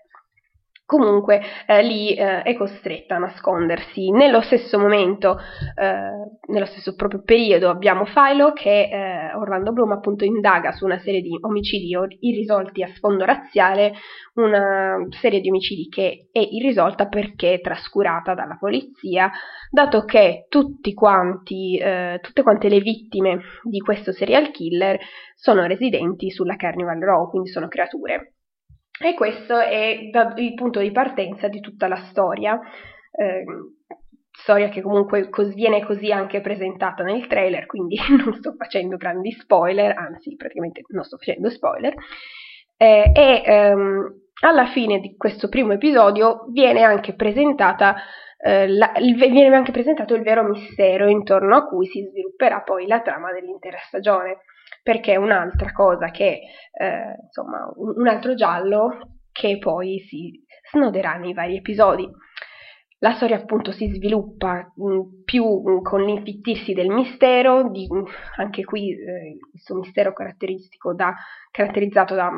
Comunque 0.91 1.41
eh, 1.67 1.83
lì 1.83 2.13
eh, 2.15 2.41
è 2.41 2.53
costretta 2.53 3.15
a 3.15 3.19
nascondersi. 3.19 4.11
Nello 4.11 4.41
stesso 4.41 4.77
momento, 4.77 5.37
eh, 5.73 6.49
nello 6.51 6.65
stesso 6.65 6.95
proprio 6.95 7.21
periodo, 7.23 7.69
abbiamo 7.69 8.03
Philo 8.03 8.51
che 8.51 8.89
eh, 8.91 9.33
Orlando 9.33 9.71
Bloom 9.71 9.93
appunto 9.93 10.25
indaga 10.25 10.73
su 10.73 10.83
una 10.83 10.99
serie 10.99 11.21
di 11.21 11.29
omicidi 11.39 11.95
irrisolti 12.19 12.83
a 12.83 12.91
sfondo 12.93 13.23
razziale, 13.23 13.93
una 14.33 14.97
serie 15.11 15.39
di 15.39 15.47
omicidi 15.47 15.87
che 15.87 16.27
è 16.29 16.39
irrisolta 16.39 17.07
perché 17.07 17.61
trascurata 17.61 18.33
dalla 18.33 18.57
polizia, 18.59 19.31
dato 19.69 20.03
che 20.03 20.47
tutti 20.49 20.93
quanti, 20.93 21.77
eh, 21.77 22.19
tutte 22.21 22.43
quante 22.43 22.67
le 22.67 22.81
vittime 22.81 23.39
di 23.63 23.79
questo 23.79 24.11
serial 24.11 24.51
killer 24.51 24.99
sono 25.35 25.65
residenti 25.67 26.29
sulla 26.31 26.57
Carnival 26.57 26.99
Row, 26.99 27.29
quindi 27.29 27.47
sono 27.47 27.69
creature. 27.69 28.33
E 29.03 29.15
questo 29.15 29.57
è 29.57 30.09
il 30.35 30.53
punto 30.53 30.79
di 30.79 30.91
partenza 30.91 31.47
di 31.47 31.59
tutta 31.59 31.87
la 31.87 32.03
storia, 32.09 32.59
eh, 33.11 33.43
storia 34.31 34.69
che 34.69 34.81
comunque 34.81 35.29
cos- 35.29 35.53
viene 35.53 35.83
così 35.83 36.11
anche 36.11 36.39
presentata 36.39 37.03
nel 37.03 37.25
trailer, 37.27 37.65
quindi 37.65 37.97
non 38.23 38.35
sto 38.35 38.53
facendo 38.55 38.97
grandi 38.97 39.31
spoiler, 39.31 39.97
anzi 39.97 40.35
praticamente 40.35 40.81
non 40.89 41.03
sto 41.03 41.17
facendo 41.17 41.49
spoiler. 41.49 41.93
Eh, 42.77 43.11
e 43.13 43.41
ehm, 43.43 44.21
alla 44.43 44.67
fine 44.67 44.99
di 44.99 45.15
questo 45.17 45.49
primo 45.49 45.73
episodio 45.73 46.45
viene 46.51 46.83
anche 46.83 47.15
eh, 48.43 48.67
la, 48.67 48.91
viene 48.99 49.55
anche 49.55 49.71
presentato 49.71 50.15
il 50.15 50.23
vero 50.23 50.43
mistero 50.43 51.07
intorno 51.07 51.55
a 51.55 51.65
cui 51.65 51.85
si 51.87 52.01
svilupperà 52.09 52.61
poi 52.61 52.87
la 52.87 53.01
trama 53.01 53.31
dell'intera 53.31 53.77
stagione 53.85 54.39
perché 54.81 55.13
è 55.13 55.17
un'altra 55.17 55.71
cosa 55.71 56.09
che, 56.09 56.41
eh, 56.71 57.15
insomma, 57.23 57.71
un, 57.75 58.07
altro 58.07 58.33
giallo 58.33 59.19
che 59.31 59.57
poi 59.59 59.99
si 59.99 60.43
snoderà 60.71 61.15
nei 61.15 61.33
vari 61.33 61.57
episodi. 61.57 62.09
La 62.99 63.13
storia 63.13 63.37
appunto 63.37 63.71
si 63.71 63.87
sviluppa 63.87 64.71
mh, 64.75 64.93
mm, 64.93 64.99
più 65.23 65.43
mh, 65.43 65.71
mm, 65.71 65.81
con 65.81 66.03
l'infittirsi 66.03 66.73
del 66.73 66.89
mistero, 66.89 67.69
di, 67.69 67.87
mh, 67.89 68.03
anche 68.37 68.63
qui 68.63 68.91
eh, 68.91 69.37
questo 69.49 69.75
mistero 69.75 70.13
caratteristico 70.13 70.93
da, 70.93 71.13
caratterizzato 71.49 72.13
da 72.13 72.29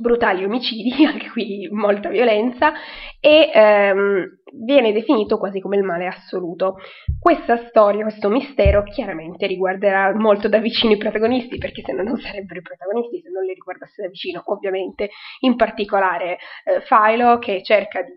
brutali 0.00 0.44
omicidi, 0.44 1.04
anche 1.04 1.30
qui 1.30 1.68
molta 1.70 2.08
violenza, 2.08 2.72
e 3.20 3.50
ehm, 3.52 4.40
viene 4.64 4.92
definito 4.92 5.38
quasi 5.38 5.60
come 5.60 5.76
il 5.76 5.82
male 5.82 6.06
assoluto. 6.06 6.76
Questa 7.18 7.66
storia, 7.68 8.02
questo 8.02 8.28
mistero, 8.28 8.82
chiaramente 8.82 9.46
riguarderà 9.46 10.14
molto 10.14 10.48
da 10.48 10.58
vicino 10.58 10.92
i 10.92 10.98
protagonisti, 10.98 11.58
perché 11.58 11.82
se 11.84 11.92
no 11.92 12.02
non 12.02 12.18
sarebbero 12.18 12.60
i 12.60 12.62
protagonisti 12.62 13.20
se 13.20 13.30
non 13.30 13.44
li 13.44 13.54
riguardasse 13.54 14.02
da 14.02 14.08
vicino, 14.08 14.42
ovviamente, 14.46 15.10
in 15.40 15.56
particolare 15.56 16.38
eh, 16.64 16.82
Philo 16.86 17.38
che 17.38 17.62
cerca 17.62 18.02
di 18.02 18.12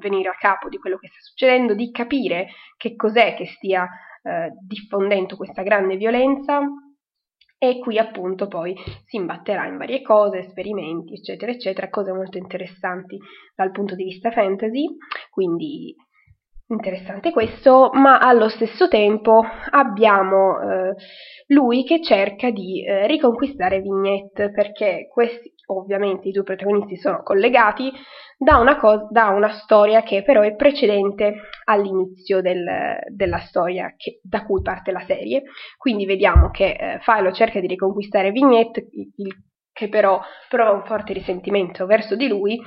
venire 0.00 0.28
a 0.28 0.36
capo 0.38 0.68
di 0.68 0.78
quello 0.78 0.96
che 0.96 1.08
sta 1.08 1.20
succedendo, 1.20 1.74
di 1.74 1.90
capire 1.90 2.48
che 2.76 2.94
cos'è 2.94 3.34
che 3.34 3.46
stia 3.46 3.88
eh, 4.22 4.52
diffondendo 4.66 5.36
questa 5.36 5.62
grande 5.62 5.96
violenza 5.96 6.60
e 7.58 7.80
qui 7.80 7.98
appunto 7.98 8.46
poi 8.46 8.74
si 9.04 9.16
imbatterà 9.16 9.66
in 9.66 9.76
varie 9.78 10.00
cose, 10.00 10.38
esperimenti, 10.38 11.14
eccetera, 11.14 11.50
eccetera, 11.50 11.90
cose 11.90 12.12
molto 12.12 12.38
interessanti 12.38 13.18
dal 13.54 13.72
punto 13.72 13.96
di 13.96 14.04
vista 14.04 14.30
fantasy, 14.30 14.86
quindi 15.30 15.94
interessante 16.68 17.32
questo, 17.32 17.90
ma 17.94 18.18
allo 18.18 18.48
stesso 18.48 18.88
tempo 18.88 19.42
abbiamo 19.70 20.60
eh, 20.60 20.94
lui 21.48 21.82
che 21.84 22.00
cerca 22.02 22.50
di 22.50 22.84
eh, 22.84 23.06
riconquistare 23.06 23.80
Vignette 23.80 24.50
perché 24.50 25.08
questi 25.10 25.52
ovviamente 25.68 26.28
i 26.28 26.32
due 26.32 26.42
protagonisti 26.42 26.96
sono 26.96 27.22
collegati 27.22 27.90
da 28.36 28.58
una, 28.58 28.76
co- 28.76 29.08
da 29.10 29.28
una 29.28 29.50
storia 29.50 30.02
che 30.02 30.22
però 30.22 30.42
è 30.42 30.54
precedente 30.54 31.40
all'inizio 31.64 32.40
del, 32.40 32.64
della 33.08 33.38
storia 33.38 33.94
che, 33.96 34.20
da 34.22 34.44
cui 34.44 34.62
parte 34.62 34.92
la 34.92 35.04
serie. 35.06 35.42
Quindi 35.76 36.06
vediamo 36.06 36.50
che 36.50 36.70
eh, 36.70 37.00
Philo 37.04 37.32
cerca 37.32 37.60
di 37.60 37.66
riconquistare 37.66 38.30
Vignette, 38.30 38.88
il, 38.92 39.34
che 39.72 39.88
però 39.88 40.20
prova 40.48 40.70
un 40.70 40.84
forte 40.84 41.12
risentimento 41.12 41.86
verso 41.86 42.14
di 42.16 42.28
lui. 42.28 42.60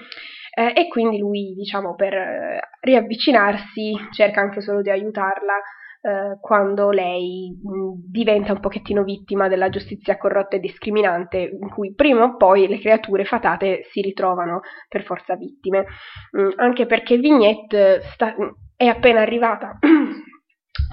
Eh, 0.53 0.73
e 0.75 0.87
quindi 0.89 1.17
lui, 1.17 1.53
diciamo, 1.55 1.95
per 1.95 2.13
eh, 2.13 2.59
riavvicinarsi 2.81 3.93
cerca 4.11 4.41
anche 4.41 4.59
solo 4.59 4.81
di 4.81 4.89
aiutarla 4.89 5.53
eh, 6.01 6.37
quando 6.39 6.89
lei 6.89 7.55
mh, 7.61 8.09
diventa 8.09 8.53
un 8.53 8.59
pochettino 8.59 9.03
vittima 9.03 9.47
della 9.47 9.69
giustizia 9.69 10.17
corrotta 10.17 10.55
e 10.55 10.59
discriminante, 10.59 11.37
in 11.37 11.69
cui 11.69 11.93
prima 11.93 12.23
o 12.23 12.37
poi 12.37 12.67
le 12.67 12.79
creature 12.79 13.23
fatate 13.23 13.83
si 13.91 14.01
ritrovano 14.01 14.61
per 14.89 15.03
forza 15.03 15.35
vittime. 15.35 15.85
Mh, 16.31 16.49
anche 16.55 16.85
perché 16.85 17.17
Vignette 17.17 18.01
sta, 18.13 18.35
è 18.75 18.85
appena 18.85 19.21
arrivata. 19.21 19.77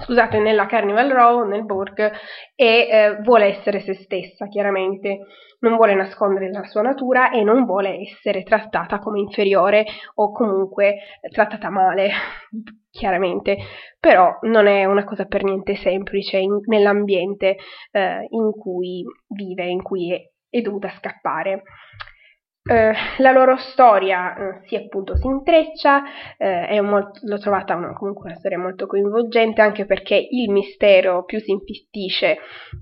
scusate, 0.03 0.39
nella 0.39 0.65
Carnival 0.65 1.09
Row, 1.09 1.47
nel 1.47 1.65
Borg, 1.65 2.11
e 2.55 2.87
eh, 2.89 3.17
vuole 3.21 3.57
essere 3.57 3.79
se 3.81 3.95
stessa, 3.95 4.47
chiaramente. 4.47 5.19
Non 5.61 5.75
vuole 5.75 5.93
nascondere 5.93 6.49
la 6.51 6.63
sua 6.63 6.81
natura 6.81 7.31
e 7.31 7.43
non 7.43 7.65
vuole 7.65 7.99
essere 7.99 8.43
trattata 8.43 8.99
come 8.99 9.19
inferiore 9.19 9.85
o 10.15 10.31
comunque 10.31 10.99
trattata 11.33 11.69
male 11.69 12.11
chiaramente, 12.99 13.57
però 13.97 14.37
non 14.41 14.67
è 14.67 14.83
una 14.83 15.05
cosa 15.05 15.25
per 15.25 15.43
niente 15.43 15.75
semplice 15.77 16.37
in, 16.37 16.59
nell'ambiente 16.65 17.57
eh, 17.91 18.27
in 18.29 18.51
cui 18.51 19.05
vive, 19.29 19.65
in 19.65 19.81
cui 19.81 20.13
è, 20.13 20.21
è 20.49 20.61
dovuta 20.61 20.89
scappare. 20.89 21.63
Eh, 22.61 22.93
la 23.19 23.31
loro 23.31 23.55
storia 23.55 24.35
eh, 24.35 24.67
si 24.67 24.75
appunto 24.75 25.15
si 25.15 25.25
intreccia, 25.25 26.03
eh, 26.37 26.81
molto, 26.81 27.21
l'ho 27.23 27.39
trovata 27.39 27.75
una, 27.75 27.93
comunque 27.93 28.29
una 28.29 28.37
storia 28.37 28.59
molto 28.59 28.85
coinvolgente 28.85 29.61
anche 29.61 29.85
perché 29.85 30.15
il 30.29 30.51
mistero 30.51 31.23
più 31.23 31.39
si 31.39 31.51
infittisce, 31.51 32.37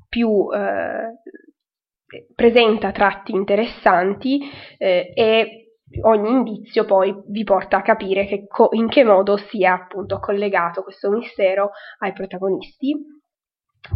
più 0.10 0.48
eh, 0.52 2.24
presenta 2.34 2.92
tratti 2.92 3.34
interessanti 3.34 4.42
eh, 4.80 5.12
e 5.14 5.67
ogni 6.02 6.30
indizio 6.30 6.86
poi 6.86 7.16
vi 7.28 7.44
porta 7.44 7.78
a 7.78 7.82
capire 7.82 8.26
che 8.26 8.48
co- 8.48 8.70
in 8.72 8.88
che 8.88 9.04
modo 9.04 9.38
sia 9.38 9.74
appunto 9.74 10.20
collegato 10.20 10.84
questo 10.84 11.10
mistero 11.10 11.72
ai 12.00 12.14
protagonisti, 12.14 12.96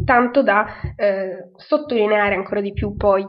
tanto 0.06 0.42
da 0.42 0.66
eh, 0.96 1.52
sottolineare 1.56 2.36
ancora 2.36 2.62
di 2.62 2.72
più 2.72 2.96
poi 2.96 3.26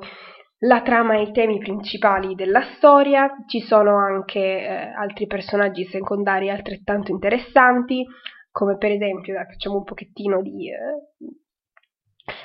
la 0.64 0.82
trama 0.82 1.16
e 1.16 1.22
i 1.22 1.32
temi 1.32 1.58
principali 1.58 2.34
della 2.36 2.62
storia, 2.76 3.28
ci 3.48 3.60
sono 3.60 3.96
anche 3.96 4.38
eh, 4.38 4.92
altri 4.96 5.26
personaggi 5.26 5.84
secondari 5.86 6.50
altrettanto 6.50 7.10
interessanti, 7.10 8.06
come 8.52 8.76
per 8.76 8.92
esempio, 8.92 9.34
facciamo 9.34 9.78
un 9.78 9.84
pochettino 9.84 10.40
di 10.40 10.70
eh, 10.70 11.34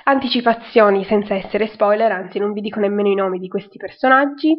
anticipazioni 0.03 1.03
senza 1.03 1.36
essere 1.36 1.67
spoiler, 1.67 2.12
anzi 2.12 2.39
non 2.39 2.53
vi 2.53 2.62
dico 2.62 2.79
nemmeno 2.79 3.10
i 3.10 3.15
nomi 3.15 3.39
di 3.39 3.48
questi 3.48 3.77
personaggi. 3.77 4.55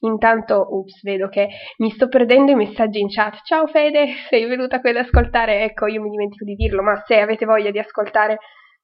Intanto, 0.00 0.66
ups, 0.70 1.02
vedo 1.02 1.28
che 1.28 1.48
mi 1.78 1.90
sto 1.90 2.08
perdendo 2.08 2.52
i 2.52 2.54
messaggi 2.54 3.00
in 3.00 3.08
chat. 3.08 3.42
Ciao 3.44 3.66
Fede, 3.66 4.08
sei 4.28 4.46
venuta 4.46 4.80
qui 4.80 4.90
ad 4.90 4.96
ascoltare? 4.96 5.62
Ecco, 5.62 5.86
io 5.86 6.02
mi 6.02 6.10
dimentico 6.10 6.44
di 6.44 6.54
dirlo, 6.54 6.82
ma 6.82 7.02
se 7.06 7.18
avete 7.18 7.44
voglia 7.44 7.70
di 7.70 7.78
ascoltare 7.78 8.38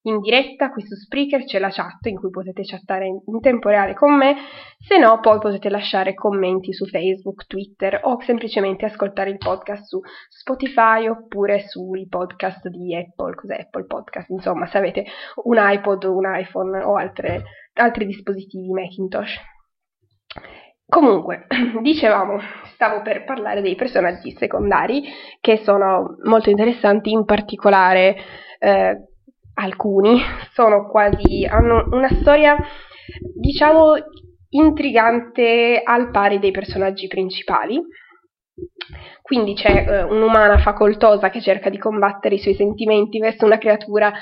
in 0.07 0.21
diretta 0.21 0.71
qui 0.71 0.85
su 0.85 0.95
Spreaker 0.95 1.45
c'è 1.45 1.59
la 1.59 1.71
chat 1.71 2.07
in 2.07 2.17
cui 2.17 2.31
potete 2.31 2.63
chattare 2.63 3.07
in 3.07 3.41
tempo 3.41 3.69
reale 3.69 3.95
con 3.95 4.15
me, 4.15 4.37
se 4.79 4.99
no 4.99 5.19
poi 5.21 5.39
potete 5.39 5.71
lasciare 5.71 6.15
commenti 6.15 6.73
su 6.73 6.87
Facebook, 6.87 7.47
Twitter 7.47 8.01
o 8.03 8.21
semplicemente 8.21 8.85
ascoltare 8.85 9.31
il 9.31 9.39
podcast 9.39 9.85
su 9.85 10.01
Spotify 10.29 11.09
oppure 11.09 11.67
sui 11.67 12.07
podcast 12.07 12.69
di 12.69 12.95
Apple, 12.95 13.35
cos'è 13.35 13.61
Apple 13.61 13.87
Podcast, 13.87 14.29
insomma 14.31 14.67
se 14.67 14.79
avete 14.79 15.05
un 15.45 15.57
iPod, 15.59 16.05
un 16.05 16.25
iPhone 16.27 16.83
o 16.83 16.97
altre, 16.97 17.45
altri 17.75 18.07
dispositivi 18.07 18.71
Macintosh. 18.71 19.41
Comunque, 20.87 21.47
dicevamo, 21.81 22.39
stavo 22.75 23.01
per 23.01 23.25
parlare 23.25 23.63
dei 23.63 23.75
personaggi 23.75 24.33
secondari 24.33 25.03
che 25.41 25.63
sono 25.65 26.17
molto 26.25 26.51
interessanti, 26.51 27.11
in 27.11 27.25
particolare 27.25 28.17
eh, 28.59 29.14
alcuni 29.55 30.21
sono 30.53 30.89
quasi 30.89 31.47
hanno 31.49 31.89
una 31.91 32.09
storia 32.21 32.57
diciamo 33.35 33.95
intrigante 34.51 35.81
al 35.83 36.11
pari 36.11 36.39
dei 36.39 36.51
personaggi 36.51 37.07
principali. 37.09 37.81
Quindi 39.21 39.55
c'è 39.55 39.87
eh, 39.89 40.03
un'umana 40.03 40.59
facoltosa 40.59 41.31
che 41.31 41.41
cerca 41.41 41.71
di 41.71 41.79
combattere 41.79 42.37
i 42.37 42.39
suoi 42.39 42.55
sentimenti 42.55 43.19
verso 43.19 43.45
una 43.47 43.59
creatura, 43.59 44.13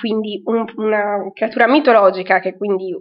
quindi 0.00 0.40
un, 0.44 0.64
una 0.76 1.30
creatura 1.34 1.66
mitologica 1.66 2.40
che 2.40 2.56
quindi 2.56 2.94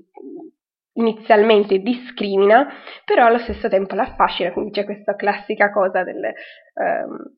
inizialmente 0.95 1.79
discrimina, 1.79 2.67
però 3.05 3.25
allo 3.25 3.39
stesso 3.39 3.69
tempo 3.69 3.95
la 3.95 4.03
affascina, 4.03 4.51
quindi 4.51 4.71
c'è 4.71 4.83
questa 4.83 5.15
classica 5.15 5.71
cosa 5.71 6.03
del, 6.03 6.23
ehm, 6.23 7.33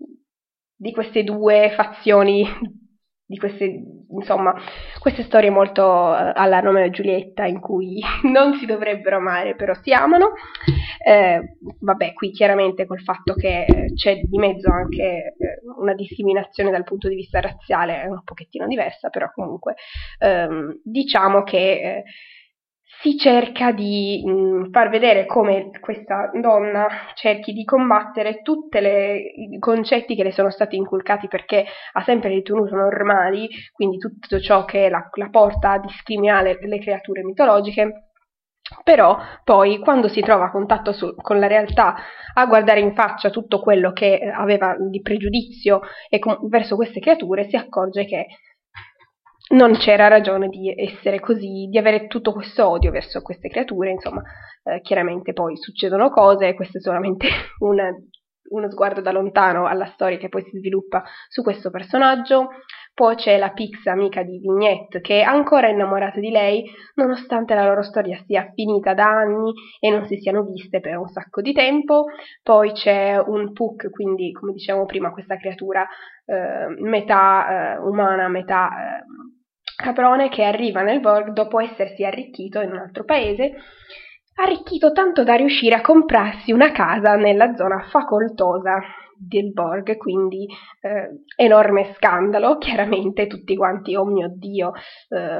di 0.76 0.92
queste 0.92 1.24
due 1.24 1.72
fazioni, 1.76 2.46
di 3.28 3.38
queste, 3.38 3.84
insomma, 4.10 4.54
queste 5.00 5.24
storie 5.24 5.50
molto 5.50 6.16
eh, 6.16 6.32
alla 6.36 6.60
Romeo 6.60 6.86
e 6.86 6.92
Giulietta 6.92 7.46
in 7.46 7.60
cui 7.60 8.00
non 8.32 8.54
si 8.56 8.66
dovrebbero 8.66 9.18
amare, 9.18 9.56
però 9.56 9.74
si 9.82 9.92
amano. 9.92 10.34
Eh, 11.04 11.58
vabbè, 11.80 12.14
qui 12.14 12.32
chiaramente 12.32 12.86
col 12.86 13.02
fatto 13.02 13.34
che 13.34 13.66
c'è 13.96 14.20
di 14.22 14.38
mezzo 14.38 14.72
anche 14.72 15.04
eh, 15.04 15.36
una 15.78 15.94
discriminazione 15.94 16.72
dal 16.72 16.84
punto 16.84 17.08
di 17.08 17.16
vista 17.16 17.40
razziale 17.40 18.06
un 18.08 18.22
pochettino 18.24 18.68
diversa, 18.68 19.10
però 19.10 19.32
comunque 19.34 19.76
ehm, 20.20 20.82
diciamo 20.84 21.44
che 21.44 21.58
eh, 21.58 22.04
si 23.06 23.18
cerca 23.20 23.72
di 23.72 24.24
mh, 24.26 24.32
mm, 24.32 24.72
far 24.72 24.90
vedere 24.90 25.28
come 25.28 25.70
questa 25.80 26.32
donna 26.34 26.88
cerchi 27.14 27.54
di 27.54 27.64
combattere 27.64 28.42
tutti 28.42 28.80
i 28.80 29.60
concetti 29.60 30.16
che 30.16 30.24
le 30.24 30.32
sono 30.32 30.50
stati 30.50 30.76
inculcati 30.76 31.28
perché 31.28 31.66
ha 31.94 32.02
sempre 32.02 32.30
ritenuto 32.30 32.76
normali, 32.76 33.48
quindi 33.72 34.00
tutto 34.00 34.40
ciò 34.40 34.66
che 34.66 34.90
la, 34.90 35.08
la 35.14 35.30
porta 35.30 35.74
a 35.74 35.80
discriminare 35.80 36.58
le 36.62 36.80
creature 36.80 37.24
mitologiche, 37.24 38.10
però 38.84 39.20
poi 39.44 39.78
quando 39.78 40.08
si 40.08 40.22
trova 40.22 40.46
a 40.46 40.52
contatto 40.52 40.92
su, 40.92 41.14
con 41.16 41.38
la 41.38 41.46
realtà, 41.46 41.96
a 42.34 42.46
guardare 42.48 42.80
in 42.80 42.96
faccia 42.96 43.30
tutto 43.30 43.60
quello 43.60 43.92
che 43.92 44.20
aveva 44.34 44.76
di 44.80 45.02
pregiudizio 45.02 45.82
com- 46.20 46.50
verso 46.50 46.76
queste 46.76 47.00
creature, 47.00 47.48
si 47.50 47.56
accorge 47.56 48.06
che 48.06 48.26
non 49.54 49.74
c'era 49.78 50.08
ragione 50.08 50.48
di 50.50 50.74
essere 50.76 51.20
così, 51.20 51.68
di 51.70 51.78
avere 51.78 52.08
tutto 52.08 52.34
questo 52.34 52.68
odio 52.68 52.92
verso 52.92 53.22
queste 53.22 53.50
creature, 53.50 53.92
insomma, 53.92 54.24
eh, 54.64 54.82
chiaramente 54.82 55.34
poi 55.34 55.56
succedono 55.58 56.10
cose, 56.10 56.56
questo 56.56 56.80
è 56.80 56.82
solamente 56.82 57.28
un, 57.60 57.80
uno 58.50 58.70
sguardo 58.70 59.02
da 59.02 59.12
lontano 59.12 59.68
alla 59.68 59.86
storia 59.94 60.18
che 60.18 60.30
poi 60.30 60.44
si 60.44 60.58
sviluppa 60.58 61.04
su 61.30 61.42
questo 61.42 61.70
personaggio. 61.70 62.50
Poi 62.94 63.16
c'è 63.16 63.38
la 63.38 63.52
Pix, 63.52 63.86
amica 63.88 64.24
di 64.24 64.40
Vignette, 64.40 65.02
che 65.02 65.20
è 65.20 65.24
ancora 65.24 65.68
innamorata 65.68 66.22
di 66.22 66.30
lei, 66.30 66.64
nonostante 66.94 67.54
la 67.54 67.66
loro 67.66 67.84
storia 67.84 68.18
sia 68.26 68.50
finita 68.54 68.94
da 68.94 69.06
anni 69.06 69.52
e 69.82 69.90
non 69.90 70.06
si 70.06 70.18
siano 70.18 70.44
viste 70.44 70.80
per 70.80 70.96
un 70.98 71.08
sacco 71.10 71.42
di 71.42 71.52
tempo. 71.52 72.06
Poi 72.42 72.72
c'è 72.72 73.18
un 73.18 73.52
Puck, 73.52 73.90
quindi 73.90 74.32
come 74.32 74.54
dicevamo 74.54 74.86
prima, 74.86 75.12
questa 75.12 75.36
creatura 75.36 75.86
eh, 76.26 76.68
metà 76.80 77.76
eh, 77.76 77.78
umana, 77.80 78.30
metà 78.30 78.70
eh, 78.70 79.04
caprone, 79.76 80.30
che 80.30 80.44
arriva 80.44 80.82
nel 80.82 81.00
Borg 81.00 81.32
dopo 81.32 81.60
essersi 81.60 82.04
arricchito 82.04 82.62
in 82.62 82.72
un 82.72 82.78
altro 82.78 83.04
paese 83.04 83.54
arricchito 84.36 84.92
tanto 84.92 85.24
da 85.24 85.36
riuscire 85.36 85.76
a 85.76 85.82
comprarsi 85.82 86.52
una 86.52 86.72
casa 86.72 87.16
nella 87.16 87.56
zona 87.56 87.86
facoltosa 87.90 88.82
del 89.18 89.54
Borg, 89.54 89.96
quindi 89.96 90.46
eh, 90.82 91.24
enorme 91.38 91.94
scandalo, 91.96 92.58
chiaramente 92.60 93.28
tutti 93.28 93.56
quanti, 93.56 93.96
oh 93.96 94.06
mio 94.06 94.30
Dio, 94.36 94.74
eh, 95.10 95.40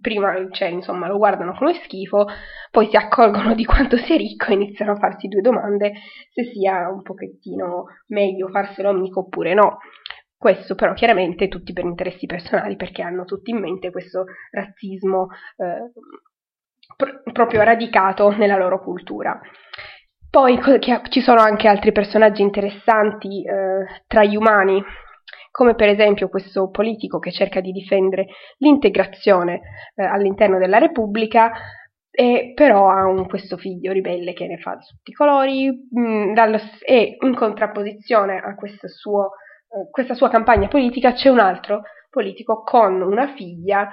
prima 0.00 0.34
cioè, 0.50 0.68
insomma, 0.68 1.06
lo 1.06 1.18
guardano 1.18 1.54
come 1.54 1.74
schifo, 1.74 2.26
poi 2.70 2.88
si 2.88 2.96
accorgono 2.96 3.54
di 3.54 3.64
quanto 3.64 3.96
sia 3.96 4.16
ricco 4.16 4.46
e 4.46 4.54
iniziano 4.54 4.92
a 4.92 4.96
farsi 4.96 5.28
due 5.28 5.40
domande 5.40 5.92
se 6.32 6.44
sia 6.52 6.88
un 6.88 7.02
pochettino 7.02 7.84
meglio 8.08 8.48
farselo 8.48 8.90
amico 8.90 9.20
oppure 9.20 9.54
no. 9.54 9.78
Questo 10.42 10.74
però 10.74 10.92
chiaramente 10.92 11.46
tutti 11.46 11.72
per 11.72 11.84
interessi 11.84 12.26
personali 12.26 12.74
perché 12.74 13.00
hanno 13.00 13.24
tutti 13.24 13.52
in 13.52 13.60
mente 13.60 13.92
questo 13.92 14.24
razzismo 14.50 15.28
eh, 15.56 15.92
pr- 16.96 17.30
proprio 17.32 17.62
radicato 17.62 18.28
nella 18.30 18.56
loro 18.56 18.82
cultura. 18.82 19.40
Poi 20.28 20.58
ci 21.10 21.20
sono 21.20 21.40
anche 21.40 21.68
altri 21.68 21.92
personaggi 21.92 22.42
interessanti 22.42 23.44
eh, 23.44 24.02
tra 24.08 24.24
gli 24.24 24.34
umani, 24.34 24.82
come 25.52 25.76
per 25.76 25.90
esempio 25.90 26.28
questo 26.28 26.70
politico 26.70 27.20
che 27.20 27.30
cerca 27.30 27.60
di 27.60 27.70
difendere 27.70 28.26
l'integrazione 28.58 29.60
eh, 29.94 30.02
all'interno 30.02 30.58
della 30.58 30.78
Repubblica, 30.78 31.52
e 32.10 32.52
però 32.56 32.90
ha 32.90 33.06
un, 33.06 33.28
questo 33.28 33.56
figlio 33.56 33.92
ribelle 33.92 34.32
che 34.32 34.48
ne 34.48 34.58
fa 34.58 34.74
di 34.74 34.84
tutti 34.86 35.12
i 35.12 35.14
colori 35.14 35.70
mh, 35.88 36.00
mm, 36.00 36.34
dallo, 36.34 36.58
e 36.84 37.16
in 37.20 37.34
contrapposizione 37.36 38.38
a 38.38 38.56
suo, 38.88 39.26
eh, 39.26 39.41
questa 39.90 40.14
sua 40.14 40.28
campagna 40.28 40.68
politica 40.68 41.12
c'è 41.12 41.28
un 41.28 41.38
altro 41.38 41.82
politico 42.10 42.62
con 42.62 43.00
una 43.00 43.34
figlia 43.34 43.90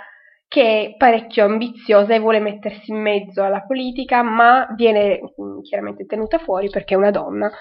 che 0.49 0.81
è 0.81 0.95
parecchio 0.97 1.45
ambiziosa 1.45 2.15
e 2.15 2.19
vuole 2.19 2.39
mettersi 2.39 2.91
in 2.91 2.99
mezzo 2.99 3.43
alla 3.43 3.61
politica, 3.61 4.23
ma 4.23 4.67
viene 4.75 5.21
mm, 5.21 5.61
chiaramente 5.61 6.05
tenuta 6.05 6.39
fuori 6.39 6.69
perché 6.69 6.95
è 6.95 6.97
una 6.97 7.11
donna. 7.11 7.51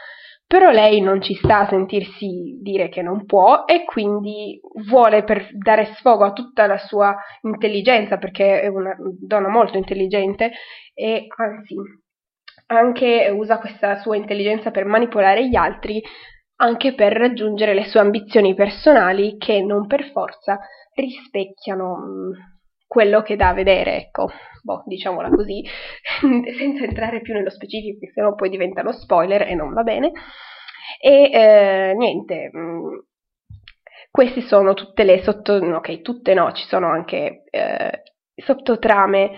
Però 0.47 0.71
lei 0.71 1.03
non 1.03 1.21
ci 1.21 1.35
sta 1.35 1.59
a 1.59 1.69
sentirsi 1.69 2.59
dire 2.63 2.89
che 2.89 3.03
non 3.03 3.27
può 3.27 3.65
e 3.67 3.85
quindi 3.85 4.59
vuole 4.89 5.23
per 5.23 5.49
dare 5.53 5.93
sfogo 5.97 6.25
a 6.25 6.33
tutta 6.33 6.67
la 6.67 6.79
sua 6.79 7.15
intelligenza, 7.43 8.17
perché 8.17 8.63
è 8.63 8.69
una 8.69 8.97
donna 9.21 9.49
molto 9.49 9.77
intelligente 9.77 10.53
e 10.95 11.27
anzi 11.37 11.75
anche 12.69 13.31
usa 13.31 13.59
questa 13.59 13.97
sua 13.99 14.17
intelligenza 14.17 14.71
per 14.71 14.87
manipolare 14.87 15.47
gli 15.47 15.57
altri, 15.57 16.03
anche 16.61 16.95
per 16.95 17.13
raggiungere 17.13 17.75
le 17.75 17.85
sue 17.87 18.01
ambizioni 18.01 18.55
personali 18.55 19.37
che 19.39 19.63
non 19.63 19.87
per 19.87 20.11
forza 20.11 20.59
rispecchiano 20.95 21.97
mm, 21.97 22.33
quello 22.87 23.23
che 23.23 23.37
dà 23.37 23.49
a 23.49 23.55
vedere, 23.55 23.97
ecco, 23.97 24.31
boh, 24.63 24.83
diciamola 24.87 25.29
così, 25.29 25.63
senza 26.57 26.85
entrare 26.85 27.21
più 27.21 27.35
nello 27.35 27.51
specifico, 27.51 27.99
perché 27.99 28.15
sennò 28.15 28.35
poi 28.35 28.49
diventano 28.49 28.93
spoiler 28.93 29.43
e 29.43 29.55
non 29.55 29.73
va 29.73 29.83
bene. 29.83 30.13
E 31.01 31.31
eh, 31.31 31.95
niente, 31.97 32.51
mm, 32.57 32.99
queste 34.11 34.41
sono 34.41 34.75
tutte 34.75 35.05
le 35.05 35.23
sotto, 35.23 35.53
ok, 35.55 36.01
tutte 36.01 36.35
no, 36.35 36.51
ci 36.53 36.67
sono 36.67 36.89
anche 36.89 37.45
eh, 37.51 38.03
sottotrame 38.35 39.31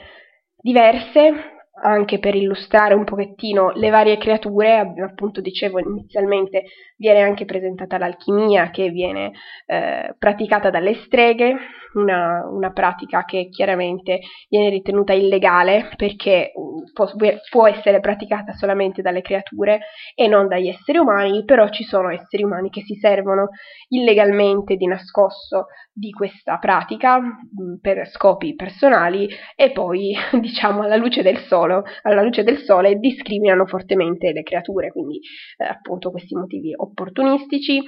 diverse, 0.56 1.58
anche 1.82 2.18
per 2.18 2.34
illustrare 2.34 2.94
un 2.94 3.04
pochettino 3.04 3.72
le 3.72 3.90
varie 3.90 4.16
creature, 4.18 4.94
appunto 5.02 5.40
dicevo 5.40 5.78
inizialmente 5.80 6.64
viene 7.00 7.22
anche 7.22 7.46
presentata 7.46 7.96
l'alchimia 7.96 8.68
che 8.70 8.90
viene 8.90 9.32
eh, 9.64 10.14
praticata 10.18 10.68
dalle 10.68 10.94
streghe, 11.06 11.56
una, 11.94 12.46
una, 12.46 12.70
pratica 12.72 13.24
che 13.24 13.48
chiaramente 13.48 14.20
viene 14.48 14.68
ritenuta 14.68 15.12
illegale 15.12 15.90
perché 15.96 16.52
mm, 16.56 16.92
può, 16.92 17.10
può, 17.50 17.66
essere 17.66 18.00
praticata 18.00 18.52
solamente 18.52 19.02
dalle 19.02 19.22
creature 19.22 19.80
e 20.14 20.28
non 20.28 20.46
dagli 20.46 20.68
esseri 20.68 20.98
umani, 20.98 21.44
però 21.44 21.68
ci 21.70 21.84
sono 21.84 22.10
esseri 22.10 22.44
umani 22.44 22.68
che 22.68 22.82
si 22.82 22.94
servono 22.94 23.48
illegalmente 23.88 24.76
di 24.76 24.86
nascosto 24.86 25.66
di 25.92 26.10
questa 26.10 26.58
pratica 26.58 27.18
mm, 27.18 27.76
per 27.80 28.08
scopi 28.10 28.54
personali 28.54 29.28
e 29.56 29.72
poi 29.72 30.14
diciamo 30.38 30.82
alla 30.82 30.96
luce 30.96 31.22
del 31.22 31.38
sole, 31.38 31.82
alla 32.02 32.22
luce 32.22 32.44
del 32.44 32.58
sole 32.58 32.96
discriminano 32.96 33.66
fortemente 33.66 34.32
le 34.32 34.42
creature, 34.42 34.90
quindi 34.90 35.18
eh, 35.56 35.64
appunto 35.64 36.10
questi 36.10 36.34
motivi 36.34 36.72
opportunistici. 36.90 37.82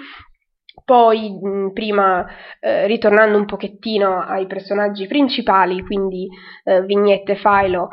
Poi, 0.84 1.38
prima, 1.72 2.26
eh, 2.58 2.86
ritornando 2.86 3.36
un 3.36 3.44
pochettino 3.44 4.20
ai 4.20 4.46
personaggi 4.46 5.06
principali, 5.06 5.82
quindi 5.82 6.28
eh, 6.64 6.82
Vignette 6.82 7.32
e 7.32 7.40
Philo, 7.40 7.88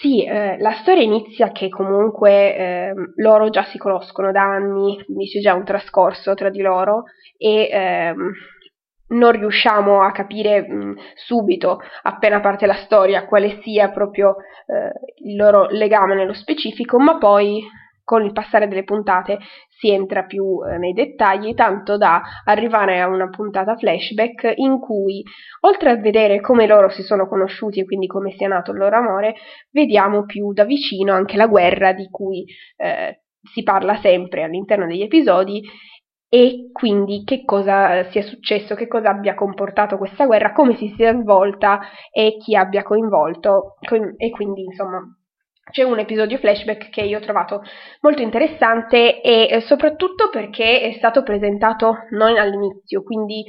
sì, 0.00 0.24
eh, 0.24 0.58
la 0.58 0.72
storia 0.72 1.02
inizia 1.02 1.52
che 1.52 1.68
comunque 1.68 2.56
eh, 2.56 2.94
loro 3.16 3.48
già 3.50 3.64
si 3.64 3.78
conoscono 3.78 4.32
da 4.32 4.42
anni, 4.42 5.00
quindi 5.04 5.26
c'è 5.26 5.40
già 5.40 5.54
un 5.54 5.64
trascorso 5.64 6.34
tra 6.34 6.50
di 6.50 6.60
loro 6.60 7.04
e 7.36 7.68
ehm, 7.70 8.32
non 9.08 9.30
riusciamo 9.32 10.02
a 10.02 10.10
capire 10.10 10.66
mh, 10.66 10.96
subito, 11.14 11.78
appena 12.02 12.40
parte 12.40 12.66
la 12.66 12.74
storia, 12.74 13.26
quale 13.26 13.60
sia 13.62 13.90
proprio 13.90 14.36
eh, 14.66 15.28
il 15.28 15.36
loro 15.36 15.68
legame 15.68 16.16
nello 16.16 16.34
specifico, 16.34 16.98
ma 16.98 17.16
poi 17.18 17.62
con 18.04 18.22
il 18.22 18.32
passare 18.32 18.68
delle 18.68 18.84
puntate 18.84 19.38
si 19.68 19.90
entra 19.90 20.24
più 20.24 20.60
eh, 20.64 20.78
nei 20.78 20.92
dettagli, 20.92 21.54
tanto 21.54 21.96
da 21.96 22.22
arrivare 22.44 23.00
a 23.00 23.08
una 23.08 23.28
puntata 23.28 23.76
flashback 23.76 24.52
in 24.56 24.78
cui, 24.78 25.22
oltre 25.60 25.90
a 25.90 25.96
vedere 25.96 26.40
come 26.40 26.66
loro 26.66 26.90
si 26.90 27.02
sono 27.02 27.26
conosciuti 27.26 27.80
e 27.80 27.84
quindi 27.84 28.06
come 28.06 28.32
sia 28.32 28.48
nato 28.48 28.70
il 28.70 28.78
loro 28.78 28.96
amore, 28.96 29.34
vediamo 29.70 30.24
più 30.24 30.52
da 30.52 30.64
vicino 30.64 31.12
anche 31.12 31.36
la 31.36 31.46
guerra 31.46 31.92
di 31.92 32.08
cui 32.10 32.44
eh, 32.76 33.22
si 33.52 33.62
parla 33.62 33.96
sempre 33.96 34.42
all'interno 34.42 34.86
degli 34.86 35.02
episodi 35.02 35.62
e 36.28 36.70
quindi 36.72 37.22
che 37.24 37.44
cosa 37.44 38.04
sia 38.10 38.22
successo, 38.22 38.74
che 38.74 38.88
cosa 38.88 39.10
abbia 39.10 39.34
comportato 39.34 39.96
questa 39.96 40.26
guerra, 40.26 40.52
come 40.52 40.76
si 40.76 40.92
sia 40.96 41.12
svolta 41.12 41.80
e 42.10 42.36
chi 42.38 42.56
abbia 42.56 42.82
coinvolto 42.82 43.76
e 44.16 44.30
quindi 44.30 44.62
insomma 44.62 45.00
c'è 45.70 45.82
un 45.82 45.98
episodio 45.98 46.38
flashback 46.38 46.90
che 46.90 47.02
io 47.02 47.18
ho 47.18 47.22
trovato 47.22 47.62
molto 48.00 48.22
interessante 48.22 49.20
e 49.20 49.48
eh, 49.50 49.60
soprattutto 49.62 50.28
perché 50.30 50.80
è 50.80 50.92
stato 50.92 51.22
presentato 51.22 52.06
non 52.10 52.36
all'inizio, 52.36 53.02
quindi 53.02 53.44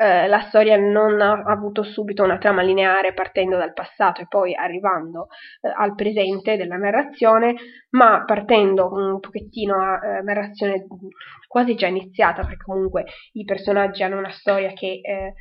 eh, 0.00 0.26
la 0.28 0.40
storia 0.48 0.78
non 0.78 1.20
ha 1.20 1.42
avuto 1.44 1.82
subito 1.82 2.22
una 2.22 2.38
trama 2.38 2.62
lineare 2.62 3.12
partendo 3.12 3.58
dal 3.58 3.74
passato 3.74 4.22
e 4.22 4.26
poi 4.26 4.54
arrivando 4.54 5.28
eh, 5.60 5.70
al 5.76 5.94
presente 5.94 6.56
della 6.56 6.76
narrazione, 6.76 7.54
ma 7.90 8.24
partendo 8.24 8.90
un 8.90 9.20
pochettino 9.20 9.74
a 9.74 10.00
eh, 10.02 10.22
narrazione 10.22 10.86
quasi 11.46 11.74
già 11.74 11.86
iniziata, 11.86 12.42
perché 12.42 12.64
comunque 12.64 13.04
i 13.32 13.44
personaggi 13.44 14.02
hanno 14.02 14.16
una 14.16 14.32
storia 14.32 14.72
che 14.72 15.00
eh, 15.02 15.34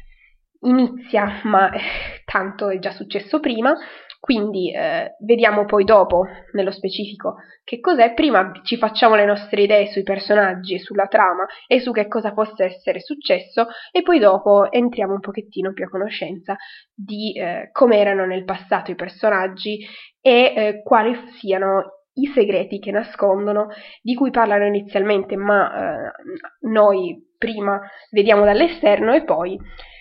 inizia, 0.62 1.40
ma 1.44 1.72
eh, 1.72 1.80
tanto 2.26 2.70
è 2.70 2.80
già 2.80 2.92
successo 2.92 3.40
prima, 3.40 3.74
quindi 4.20 4.74
eh, 4.74 5.16
vediamo 5.22 5.66
poi 5.66 5.86
dopo, 5.86 6.26
nello 6.52 6.72
specifico, 6.72 7.36
che 7.64 7.80
cos'è. 7.80 8.14
Prima 8.14 8.52
ci 8.64 8.78
facciamo 8.78 9.16
le 9.16 9.26
nostre 9.26 9.62
idee 9.62 9.88
sui 9.88 10.04
personaggi, 10.04 10.78
sulla 10.78 11.08
trama 11.08 11.46
e 11.68 11.80
su 11.80 11.92
che 11.92 12.08
cosa 12.08 12.34
possa 12.34 12.66
essere 12.66 13.00
successo 13.00 13.68
e 13.92 14.02
poi 14.02 14.20
dopo 14.20 14.70
entriamo 14.72 15.14
un 15.14 15.20
pochettino 15.22 15.72
più 15.72 15.86
a 15.86 15.90
conoscenza 15.90 16.58
di 16.94 17.32
eh, 17.34 17.70
come 17.72 17.98
erano 17.98 18.26
nel 18.26 18.44
passato 18.44 18.92
i 18.92 18.96
personaggi 18.96 19.80
e 20.22 20.54
eh, 20.56 20.82
quali 20.84 21.16
siano 21.40 22.00
i 22.14 22.28
segreti 22.34 22.80
che 22.80 22.92
nascondono, 22.92 23.68
di 24.02 24.14
cui 24.16 24.32
parlano 24.32 24.66
inizialmente, 24.66 25.38
ma 25.38 25.72
eh, 25.72 26.12
noi 26.68 27.28
prima 27.38 27.80
vediamo 28.12 28.44
dall'esterno 28.44 29.14
e 29.14 29.24
poi 29.24 29.58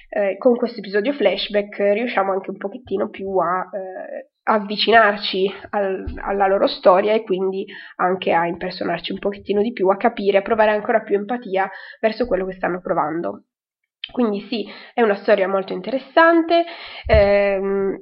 eh, 0.09 0.37
con 0.39 0.57
questo 0.57 0.79
episodio 0.79 1.13
flashback 1.13 1.79
riusciamo 1.79 2.33
anche 2.33 2.51
un 2.51 2.57
pochettino 2.57 3.09
più 3.09 3.37
a 3.39 3.69
eh, 3.73 4.31
avvicinarci 4.45 5.53
al, 5.71 6.05
alla 6.17 6.47
loro 6.47 6.67
storia 6.67 7.13
e 7.13 7.23
quindi 7.23 7.67
anche 7.97 8.33
a 8.33 8.47
impersonarci 8.47 9.13
un 9.13 9.19
pochettino 9.19 9.61
di 9.61 9.73
più, 9.73 9.89
a 9.89 9.97
capire, 9.97 10.39
a 10.39 10.43
provare 10.43 10.71
ancora 10.71 11.03
più 11.03 11.17
empatia 11.17 11.71
verso 12.01 12.27
quello 12.27 12.47
che 12.47 12.55
stanno 12.55 12.81
provando. 12.81 13.45
Quindi 14.11 14.47
sì, 14.49 14.67
è 14.95 15.03
una 15.03 15.17
storia 15.17 15.47
molto 15.47 15.75
interessante. 15.75 16.65
Ehm, 17.07 18.01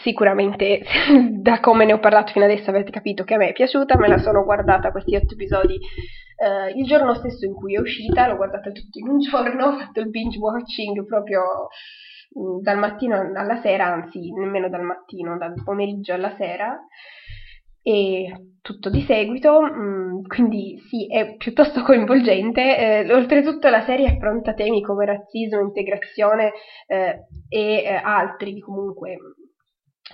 sicuramente 0.00 0.82
da 1.30 1.60
come 1.60 1.84
ne 1.84 1.92
ho 1.92 1.98
parlato 1.98 2.32
fino 2.32 2.44
adesso 2.44 2.70
avete 2.70 2.90
capito 2.90 3.24
che 3.24 3.34
a 3.34 3.36
me 3.36 3.48
è 3.48 3.52
piaciuta, 3.52 3.98
me 3.98 4.08
la 4.08 4.18
sono 4.18 4.44
guardata 4.44 4.90
questi 4.90 5.16
otto 5.16 5.34
episodi 5.34 5.78
Uh, 6.36 6.76
il 6.76 6.84
giorno 6.86 7.14
stesso 7.14 7.44
in 7.44 7.54
cui 7.54 7.74
è 7.74 7.80
uscita, 7.80 8.26
l'ho 8.26 8.36
guardata 8.36 8.70
tutto 8.70 8.98
in 8.98 9.08
un 9.08 9.18
giorno, 9.20 9.66
ho 9.66 9.78
fatto 9.78 10.00
il 10.00 10.10
binge 10.10 10.38
watching 10.38 11.04
proprio 11.04 11.42
mm, 12.38 12.60
dal 12.60 12.78
mattino 12.78 13.16
alla 13.34 13.60
sera, 13.60 13.86
anzi 13.86 14.32
nemmeno 14.32 14.68
dal 14.68 14.82
mattino, 14.82 15.36
dal 15.36 15.54
pomeriggio 15.64 16.14
alla 16.14 16.34
sera 16.36 16.78
e 17.82 18.30
tutto 18.62 18.90
di 18.90 19.02
seguito, 19.02 19.60
mh, 19.60 19.82
mm, 19.82 20.22
quindi 20.26 20.78
sì, 20.88 21.06
è 21.08 21.36
piuttosto 21.36 21.82
coinvolgente. 21.82 22.78
Eh, 22.78 23.12
oltretutto 23.12 23.68
la 23.68 23.82
serie 23.82 24.08
affronta 24.08 24.54
temi 24.54 24.82
come 24.82 25.04
razzismo, 25.04 25.60
integrazione 25.60 26.52
eh, 26.86 27.26
e 27.48 27.82
eh, 27.82 28.00
altri 28.02 28.60
comunque 28.60 29.16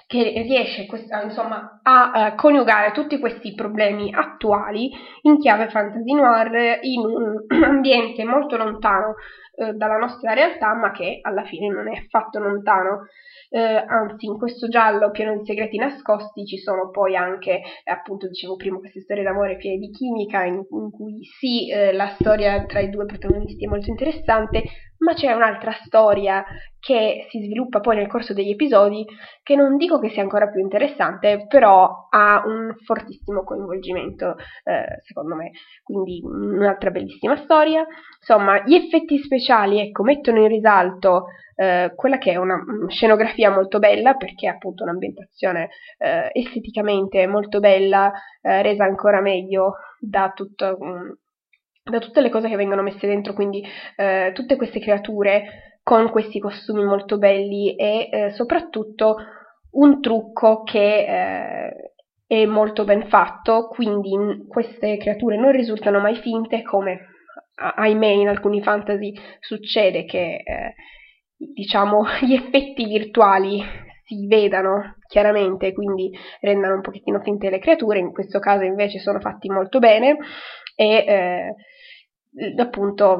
che 0.09 0.41
riesce 0.41 0.87
questa, 0.87 1.21
insomma, 1.21 1.81
a 1.83 2.31
uh, 2.33 2.35
coniugare 2.35 2.93
tutti 2.93 3.19
questi 3.19 3.53
problemi 3.55 4.11
attuali 4.11 4.91
in 5.23 5.39
chiave 5.39 5.69
fantasy 5.69 6.15
noir 6.15 6.79
in 6.81 7.05
un 7.05 7.45
ambiente 7.63 8.25
molto 8.25 8.57
lontano 8.57 9.17
uh, 9.57 9.73
dalla 9.77 9.99
nostra 9.99 10.33
realtà, 10.33 10.75
ma 10.75 10.93
che 10.93 11.19
alla 11.21 11.45
fine 11.45 11.69
non 11.69 11.93
è 11.93 11.99
affatto 11.99 12.39
lontano. 12.39 13.03
Uh, 13.51 13.85
anzi, 13.87 14.25
in 14.25 14.39
questo 14.39 14.69
giallo 14.69 15.11
pieno 15.11 15.37
di 15.37 15.45
segreti 15.45 15.77
nascosti 15.77 16.47
ci 16.47 16.57
sono 16.57 16.89
poi 16.89 17.15
anche, 17.15 17.61
appunto, 17.85 18.29
dicevo 18.29 18.57
prima, 18.57 18.79
queste 18.79 19.03
storie 19.03 19.23
d'amore 19.23 19.59
piene 19.59 19.77
di 19.77 19.91
chimica, 19.91 20.43
in, 20.43 20.63
in 20.71 20.91
cui 20.91 21.23
sì, 21.39 21.69
la 21.93 22.09
storia 22.19 22.65
tra 22.65 22.81
i 22.81 22.89
due 22.89 23.05
protagonisti 23.05 23.67
è 23.67 23.69
molto 23.69 23.91
interessante, 23.91 24.63
ma 24.99 25.15
c'è 25.15 25.33
un'altra 25.33 25.73
storia 25.85 26.45
che 26.81 27.27
si 27.29 27.41
sviluppa 27.43 27.81
poi 27.81 27.97
nel 27.97 28.07
corso 28.07 28.33
degli 28.33 28.51
episodi 28.51 29.05
che 29.43 29.57
non 29.57 29.77
dico 29.77 29.99
che 29.99 30.11
sia 30.11 30.23
ancora 30.23 30.49
più 30.49 30.61
interessante, 30.61 31.47
però 31.49 32.09
ha 32.11 32.43
un 32.47 32.75
fortissimo 32.85 33.43
coinvolgimento, 33.45 34.37
eh, 34.65 35.01
secondo 35.05 35.35
me. 35.35 35.51
Quindi 35.83 36.21
un'altra 36.25 36.91
bellissima 36.91 37.37
storia. 37.37 37.85
Insomma, 38.19 38.63
gli 38.65 38.75
effetti 38.75 39.19
speciali, 39.19 39.81
ecco, 39.81 40.03
mettono 40.03 40.41
in 40.41 40.49
risalto 40.49 41.27
eh, 41.57 41.93
quella 41.95 42.19
che 42.19 42.33
è 42.33 42.37
una 42.37 42.59
scenografia 42.89 43.51
molto 43.51 43.79
bella, 43.79 44.15
perché 44.15 44.47
è 44.47 44.51
appunto 44.51 44.85
un'ambientazione 44.85 45.69
eh, 45.99 46.31
esteticamente 46.33 47.27
molto 47.27 47.61
bella, 47.61 48.13
eh, 48.41 48.63
resa 48.63 48.85
ancora 48.85 49.21
meglio 49.21 49.75
da 50.01 50.33
tutto... 50.35 50.77
Um, 50.79 51.17
da 51.89 51.99
tutte 51.99 52.21
le 52.21 52.31
cose 52.31 52.49
che 52.49 52.57
vengono 52.57 52.83
messe 52.83 53.07
dentro, 53.07 53.33
quindi 53.33 53.65
eh, 53.97 54.33
tutte 54.35 54.57
queste 54.57 54.81
creature 54.81 55.81
con 55.83 56.11
questi 56.11 56.39
costumi 56.39 56.85
molto 56.85 57.19
belli 57.19 57.75
e 57.75 58.09
eh, 58.11 58.31
soprattutto 58.31 59.17
un 59.73 60.01
trucco 60.01 60.63
che 60.63 61.05
eh, 61.07 61.93
è 62.27 62.45
molto 62.45 62.85
ben 62.85 63.09
fatto, 63.09 63.69
quindi 63.69 64.45
queste 64.47 64.99
creature 64.99 65.39
non 65.39 65.51
risultano 65.51 65.99
mai 65.99 66.17
finte 66.17 66.63
come 66.63 67.07
ahimè 67.55 68.07
in 68.07 68.29
alcuni 68.29 68.63
fantasy 68.63 69.13
succede 69.41 70.05
che 70.05 70.43
eh, 70.45 70.75
diciamo 71.37 72.05
gli 72.23 72.35
effetti 72.35 72.85
virtuali 72.85 73.63
si 74.05 74.27
vedano 74.27 74.97
chiaramente, 75.07 75.73
quindi 75.73 76.11
rendano 76.41 76.77
un 76.77 76.81
pochettino 76.81 77.21
finte 77.21 77.51
le 77.51 77.59
creature, 77.59 77.99
in 77.99 78.13
questo 78.13 78.39
caso 78.39 78.65
invece 78.65 78.99
sono 78.99 79.21
fatti 79.21 79.51
molto 79.51 79.79
bene 79.79 80.17
e 80.77 81.05
eh, 81.07 81.55
appunto 82.57 83.19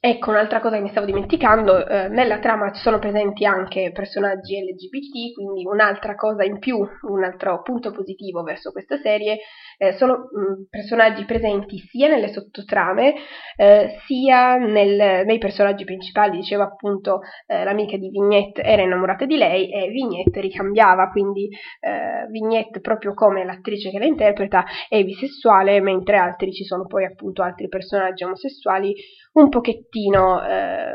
Ecco, 0.00 0.30
un'altra 0.30 0.60
cosa 0.60 0.76
che 0.76 0.82
mi 0.82 0.90
stavo 0.90 1.06
dimenticando, 1.06 1.86
eh, 1.86 2.08
nella 2.08 2.38
trama 2.38 2.70
ci 2.72 2.80
sono 2.80 2.98
presenti 2.98 3.44
anche 3.44 3.90
personaggi 3.92 4.56
LGBT, 4.56 5.34
quindi 5.34 5.66
un'altra 5.66 6.14
cosa 6.14 6.44
in 6.44 6.58
più, 6.58 6.78
un 6.78 7.24
altro 7.24 7.60
punto 7.62 7.90
positivo 7.90 8.42
verso 8.42 8.70
questa 8.70 8.98
serie, 8.98 9.38
eh, 9.78 9.92
sono 9.92 10.14
mh, 10.14 10.66
personaggi 10.70 11.24
presenti 11.24 11.78
sia 11.78 12.08
nelle 12.08 12.32
sottotrame, 12.32 13.14
eh, 13.56 13.96
sia 14.06 14.56
nel, 14.56 15.24
nei 15.26 15.38
personaggi 15.38 15.84
principali, 15.84 16.38
dicevo 16.38 16.62
appunto 16.62 17.20
eh, 17.46 17.64
l'amica 17.64 17.96
di 17.96 18.08
Vignette 18.08 18.62
era 18.62 18.82
innamorata 18.82 19.24
di 19.24 19.36
lei 19.36 19.70
e 19.70 19.88
Vignette 19.88 20.40
ricambiava, 20.40 21.08
quindi 21.10 21.48
eh, 21.80 22.26
Vignette 22.30 22.80
proprio 22.80 23.14
come 23.14 23.44
l'attrice 23.44 23.90
che 23.90 23.98
la 23.98 24.06
interpreta 24.06 24.64
è 24.88 25.02
bisessuale, 25.04 25.80
mentre 25.80 26.16
altri 26.16 26.52
ci 26.52 26.64
sono 26.64 26.86
poi 26.86 27.04
appunto 27.04 27.42
altri 27.42 27.68
personaggi 27.68 28.24
omosessuali 28.24 28.94
un 29.32 29.48
pochettino, 29.48 30.42
eh, 30.44 30.94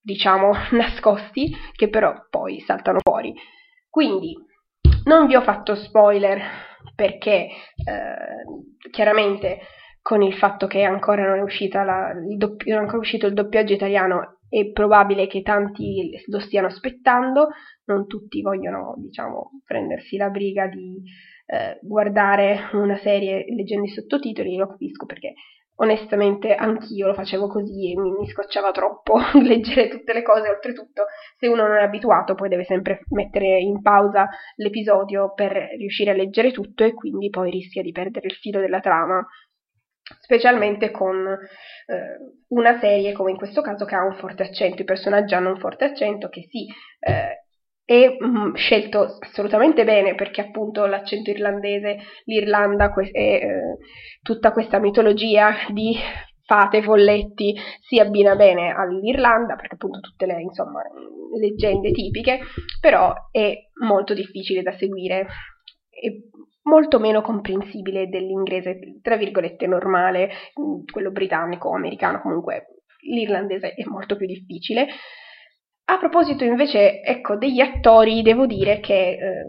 diciamo, 0.00 0.52
nascosti, 0.72 1.54
che 1.74 1.88
però 1.88 2.12
poi 2.30 2.60
saltano 2.60 2.98
fuori. 3.02 3.34
Quindi, 3.88 4.34
non 5.04 5.26
vi 5.26 5.36
ho 5.36 5.42
fatto 5.42 5.74
spoiler 5.74 6.40
perché 6.94 7.48
eh, 7.48 8.90
chiaramente 8.90 9.60
con 10.00 10.22
il 10.22 10.34
fatto 10.34 10.66
che 10.66 10.82
ancora 10.82 11.24
non 11.26 11.48
è, 11.48 11.84
la, 11.84 12.12
doppio, 12.36 12.74
non 12.74 12.82
è 12.82 12.84
ancora 12.84 13.00
uscito 13.00 13.26
il 13.26 13.32
doppiaggio 13.32 13.72
italiano 13.72 14.38
è 14.48 14.70
probabile 14.70 15.26
che 15.26 15.42
tanti 15.42 16.10
lo 16.26 16.38
stiano 16.38 16.68
aspettando, 16.68 17.48
non 17.86 18.06
tutti 18.06 18.40
vogliono, 18.40 18.94
diciamo, 18.98 19.50
prendersi 19.64 20.16
la 20.16 20.28
briga 20.28 20.68
di 20.68 21.02
eh, 21.46 21.78
guardare 21.82 22.68
una 22.72 22.96
serie 22.98 23.44
leggendo 23.48 23.86
i 23.86 23.90
sottotitoli, 23.90 24.56
lo 24.56 24.68
capisco 24.68 25.06
perché 25.06 25.34
onestamente 25.76 26.54
anch'io 26.54 27.06
lo 27.06 27.14
facevo 27.14 27.48
così 27.48 27.92
e 27.92 27.96
mi, 27.96 28.10
mi 28.12 28.28
scocciava 28.28 28.70
troppo 28.70 29.18
leggere 29.42 29.88
tutte 29.88 30.12
le 30.12 30.22
cose, 30.22 30.48
oltretutto 30.48 31.06
se 31.36 31.48
uno 31.48 31.66
non 31.66 31.76
è 31.78 31.82
abituato 31.82 32.34
poi 32.34 32.48
deve 32.48 32.64
sempre 32.64 33.02
mettere 33.10 33.58
in 33.58 33.82
pausa 33.82 34.28
l'episodio 34.56 35.32
per 35.34 35.52
riuscire 35.76 36.10
a 36.10 36.14
leggere 36.14 36.52
tutto 36.52 36.84
e 36.84 36.94
quindi 36.94 37.30
poi 37.30 37.50
rischia 37.50 37.82
di 37.82 37.92
perdere 37.92 38.26
il 38.26 38.34
filo 38.34 38.60
della 38.60 38.80
trama. 38.80 39.26
Specialmente 40.20 40.90
con 40.90 41.26
eh, 41.26 42.18
una 42.48 42.78
serie 42.78 43.12
come 43.12 43.30
in 43.30 43.38
questo 43.38 43.62
caso 43.62 43.86
che 43.86 43.94
ha 43.94 44.04
un 44.04 44.14
forte 44.16 44.42
accento, 44.42 44.82
i 44.82 44.84
personaggi 44.84 45.34
hanno 45.34 45.48
un 45.48 45.58
forte 45.58 45.84
accento 45.84 46.28
che 46.28 46.46
sì, 46.50 46.66
eh, 47.00 47.43
è 47.84 48.16
mh, 48.18 48.26
mm, 48.26 48.54
scelto 48.54 49.18
assolutamente 49.20 49.84
bene 49.84 50.14
perché 50.14 50.40
appunto 50.40 50.86
l'accento 50.86 51.30
irlandese, 51.30 51.98
l'Irlanda 52.24 52.92
e 52.94 53.10
eh, 53.12 53.76
tutta 54.22 54.52
questa 54.52 54.78
mitologia 54.78 55.52
di 55.70 55.94
fate, 56.46 56.82
folletti 56.82 57.54
si 57.80 57.98
abbina 57.98 58.36
bene 58.36 58.70
all'Irlanda 58.72 59.56
perché 59.56 59.74
appunto 59.74 60.00
tutte 60.00 60.26
le 60.26 60.40
insomma, 60.40 60.82
leggende 61.38 61.90
tipiche, 61.90 62.40
però 62.80 63.12
è 63.30 63.54
molto 63.82 64.14
difficile 64.14 64.62
da 64.62 64.72
seguire 64.72 65.26
e 65.90 66.28
molto 66.64 66.98
meno 66.98 67.20
comprensibile 67.20 68.08
dell'inglese 68.08 68.98
tra 69.02 69.16
virgolette 69.16 69.66
normale, 69.66 70.30
quello 70.90 71.10
britannico 71.10 71.68
o 71.68 71.76
americano, 71.76 72.20
comunque 72.20 72.66
l'irlandese 73.00 73.74
è 73.74 73.84
molto 73.84 74.16
più 74.16 74.26
difficile. 74.26 74.86
A 75.86 75.98
proposito 75.98 76.44
invece, 76.44 77.02
ecco, 77.02 77.36
degli 77.36 77.60
attori, 77.60 78.22
devo 78.22 78.46
dire 78.46 78.80
che 78.80 79.10
eh, 79.10 79.46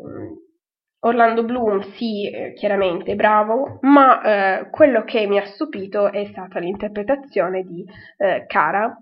Orlando 0.99 1.43
Bloom 1.43 1.81
sì, 1.93 2.29
eh, 2.29 2.53
chiaramente 2.53 3.15
bravo, 3.15 3.79
ma 3.81 4.59
eh, 4.59 4.69
quello 4.69 5.03
che 5.03 5.27
mi 5.27 5.37
ha 5.37 5.45
stupito 5.45 6.11
è 6.11 6.25
stata 6.25 6.59
l'interpretazione 6.59 7.63
di 7.63 7.85
eh, 8.17 8.45
Cara, 8.47 8.97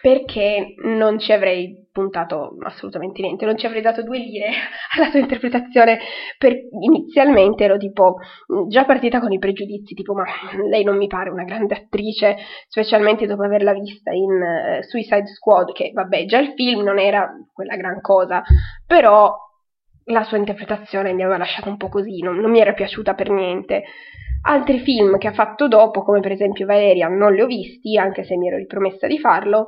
perché 0.00 0.74
non 0.84 1.18
ci 1.18 1.32
avrei 1.32 1.88
puntato 1.90 2.56
assolutamente 2.62 3.20
niente, 3.22 3.44
non 3.44 3.58
ci 3.58 3.66
avrei 3.66 3.82
dato 3.82 4.02
due 4.02 4.18
lire 4.18 4.46
alla 4.96 5.10
sua 5.10 5.18
interpretazione, 5.18 5.98
per, 6.38 6.56
inizialmente 6.80 7.64
ero 7.64 7.76
tipo 7.76 8.16
già 8.68 8.84
partita 8.84 9.18
con 9.20 9.32
i 9.32 9.38
pregiudizi, 9.38 9.94
tipo 9.94 10.14
ma 10.14 10.24
lei 10.68 10.84
non 10.84 10.96
mi 10.96 11.08
pare 11.08 11.30
una 11.30 11.44
grande 11.44 11.74
attrice, 11.74 12.36
specialmente 12.68 13.26
dopo 13.26 13.42
averla 13.42 13.72
vista 13.72 14.12
in 14.12 14.30
uh, 14.30 14.82
Suicide 14.82 15.26
Squad, 15.26 15.72
che 15.72 15.90
vabbè 15.92 16.24
già 16.26 16.38
il 16.38 16.52
film 16.54 16.82
non 16.82 16.98
era 16.98 17.28
quella 17.52 17.76
gran 17.76 18.00
cosa, 18.00 18.42
però 18.86 19.34
la 20.04 20.24
sua 20.24 20.38
interpretazione 20.38 21.12
mi 21.12 21.22
aveva 21.22 21.38
lasciato 21.38 21.68
un 21.68 21.76
po' 21.76 21.88
così, 21.88 22.20
non, 22.22 22.36
non 22.38 22.50
mi 22.50 22.60
era 22.60 22.72
piaciuta 22.72 23.14
per 23.14 23.30
niente. 23.30 23.82
Altri 24.42 24.78
film 24.80 25.18
che 25.18 25.28
ha 25.28 25.32
fatto 25.32 25.68
dopo, 25.68 26.02
come 26.02 26.20
per 26.20 26.32
esempio 26.32 26.66
Valeria, 26.66 27.08
non 27.08 27.34
li 27.34 27.42
ho 27.42 27.46
visti, 27.46 27.98
anche 27.98 28.24
se 28.24 28.36
mi 28.36 28.48
ero 28.48 28.56
ripromessa 28.56 29.06
di 29.06 29.18
farlo. 29.18 29.66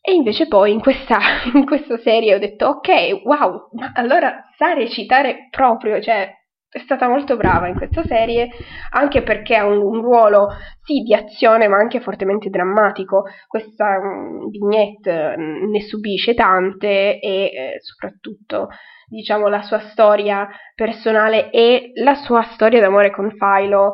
E 0.00 0.12
invece 0.12 0.48
poi 0.48 0.72
in 0.72 0.80
questa, 0.80 1.18
in 1.54 1.64
questa 1.64 1.96
serie 1.98 2.34
ho 2.34 2.38
detto, 2.38 2.66
ok, 2.66 3.22
wow, 3.24 3.68
ma 3.72 3.92
allora 3.94 4.44
sa 4.56 4.72
recitare 4.72 5.48
proprio, 5.50 6.00
cioè 6.00 6.30
è 6.72 6.78
stata 6.78 7.06
molto 7.06 7.36
brava 7.36 7.68
in 7.68 7.76
questa 7.76 8.02
serie, 8.02 8.48
anche 8.92 9.22
perché 9.22 9.54
ha 9.54 9.66
un, 9.66 9.76
un 9.76 10.00
ruolo 10.00 10.48
sì 10.82 11.02
di 11.02 11.14
azione, 11.14 11.68
ma 11.68 11.76
anche 11.76 12.00
fortemente 12.00 12.48
drammatico. 12.48 13.24
Questa 13.46 13.98
um, 13.98 14.48
vignette 14.48 15.36
mm, 15.36 15.70
ne 15.70 15.82
subisce 15.82 16.32
tante 16.32 17.20
e 17.20 17.44
eh, 17.44 17.76
soprattutto 17.80 18.68
diciamo, 19.06 19.48
la 19.48 19.60
sua 19.60 19.80
storia 19.90 20.48
personale 20.74 21.50
e 21.50 21.90
la 21.96 22.14
sua 22.14 22.42
storia 22.54 22.80
d'amore 22.80 23.10
con 23.10 23.36
Philo 23.36 23.92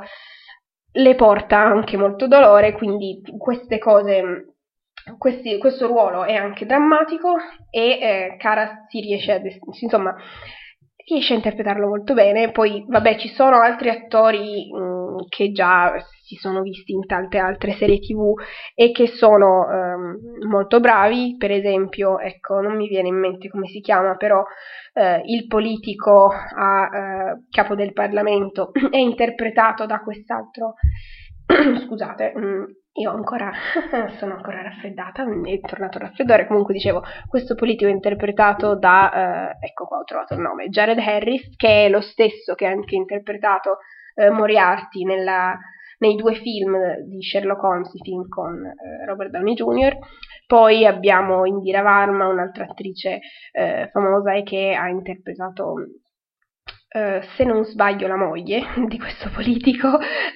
le 0.93 1.14
porta 1.17 1.59
anche 1.59 1.97
molto 1.97 2.29
dolore, 2.29 2.73
quindi 2.73 3.21
queste 3.37 3.79
cose, 3.79 4.55
questi, 5.19 5.59
questo 5.59 5.88
ruolo 5.88 6.23
è 6.25 6.35
anche 6.35 6.64
drammatico 6.64 7.37
e 7.71 7.99
eh, 8.01 8.37
Cara 8.38 8.85
si 8.88 9.01
riesce 9.01 9.33
a, 9.33 9.41
insomma, 9.81 10.14
riesce 11.09 11.33
a 11.33 11.37
interpretarlo 11.37 11.88
molto 11.88 12.14
bene. 12.14 12.51
Poi, 12.51 12.85
vabbè, 12.87 13.16
ci 13.16 13.29
sono 13.29 13.61
altri 13.61 13.88
attori 13.88 14.71
mh, 14.71 14.79
mm, 14.79 15.16
che 15.29 15.53
già 15.53 15.94
si 16.23 16.37
sono 16.37 16.61
visti 16.61 16.92
in 16.92 17.07
tante 17.07 17.38
altre 17.38 17.73
serie 17.73 17.99
tv 17.99 18.35
e 18.75 18.92
che 18.92 19.07
sono 19.07 19.66
um, 19.66 20.18
molto 20.49 20.81
bravi. 20.81 21.37
Per 21.38 21.51
esempio, 21.51 22.18
ecco, 22.18 22.61
non 22.61 22.77
mi 22.77 22.87
viene 22.88 23.09
in 23.09 23.18
mente 23.18 23.49
come 23.49 23.66
si 23.66 23.81
chiama, 23.81 24.16
però 24.16 24.40
uh, 24.40 25.23
il 25.25 25.47
politico 25.47 26.29
a 26.29 26.83
uh, 26.83 27.47
capo 27.51 27.75
del 27.75 27.92
Parlamento 27.92 28.71
è 28.90 28.99
interpretato 28.99 29.87
da 29.87 30.01
quest'altro. 30.01 30.75
Scusate, 31.87 32.33
mh, 32.35 32.40
mm, 32.44 32.64
io 32.99 33.13
ancora 33.13 33.53
sono 34.19 34.35
ancora 34.35 34.63
raffreddata, 34.63 35.23
è 35.23 35.61
tornato 35.61 35.99
il 35.99 36.05
raffreddore, 36.05 36.47
comunque 36.47 36.75
dicevo, 36.75 37.03
questo 37.29 37.55
politico 37.55 37.91
è 37.91 37.93
interpretato 37.93 38.77
da, 38.77 39.53
eh, 39.61 39.67
ecco 39.67 39.87
qua 39.87 39.99
ho 39.99 40.05
trovato 40.05 40.35
il 40.35 40.41
nome, 40.41 40.69
Jared 40.69 40.99
Harris, 40.99 41.57
che 41.57 41.87
è 41.87 41.89
lo 41.89 42.01
stesso 42.01 42.55
che 42.55 42.67
ha 42.67 42.71
anche 42.71 42.97
interpretato 42.97 43.79
eh, 44.15 44.31
Moriarty 44.31 45.05
nella, 45.05 45.57
nei 45.99 46.17
due 46.17 46.35
film 46.35 46.77
di 47.07 47.23
Sherlock 47.23 47.63
Holmes, 47.63 47.95
i 47.95 48.01
film 48.03 48.29
con 48.29 48.65
eh, 48.65 49.07
Robert 49.07 49.31
Downey 49.31 49.55
Jr., 49.55 49.97
poi 50.47 50.87
abbiamo 50.87 51.45
Indira 51.45 51.83
Varma, 51.83 52.27
un'altra 52.27 52.65
attrice 52.65 53.21
eh, 53.53 53.89
famosa 53.93 54.35
e 54.35 54.43
che 54.43 54.75
ha 54.75 54.89
interpretato 54.89 55.75
Uh, 56.91 57.21
se 57.37 57.45
non 57.45 57.67
sbaglio 57.67 58.07
la 58.07 58.17
moglie 58.17 58.63
di 58.89 58.99
questo 58.99 59.29
politico, 59.29 59.89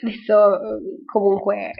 adesso 0.02 0.36
uh, 0.36 1.02
comunque 1.06 1.72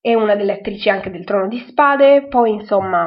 è 0.00 0.14
una 0.14 0.34
delle 0.34 0.52
attrici 0.52 0.88
anche 0.88 1.10
del 1.10 1.24
Trono 1.24 1.48
di 1.48 1.58
Spade, 1.58 2.26
poi 2.28 2.52
insomma 2.52 3.06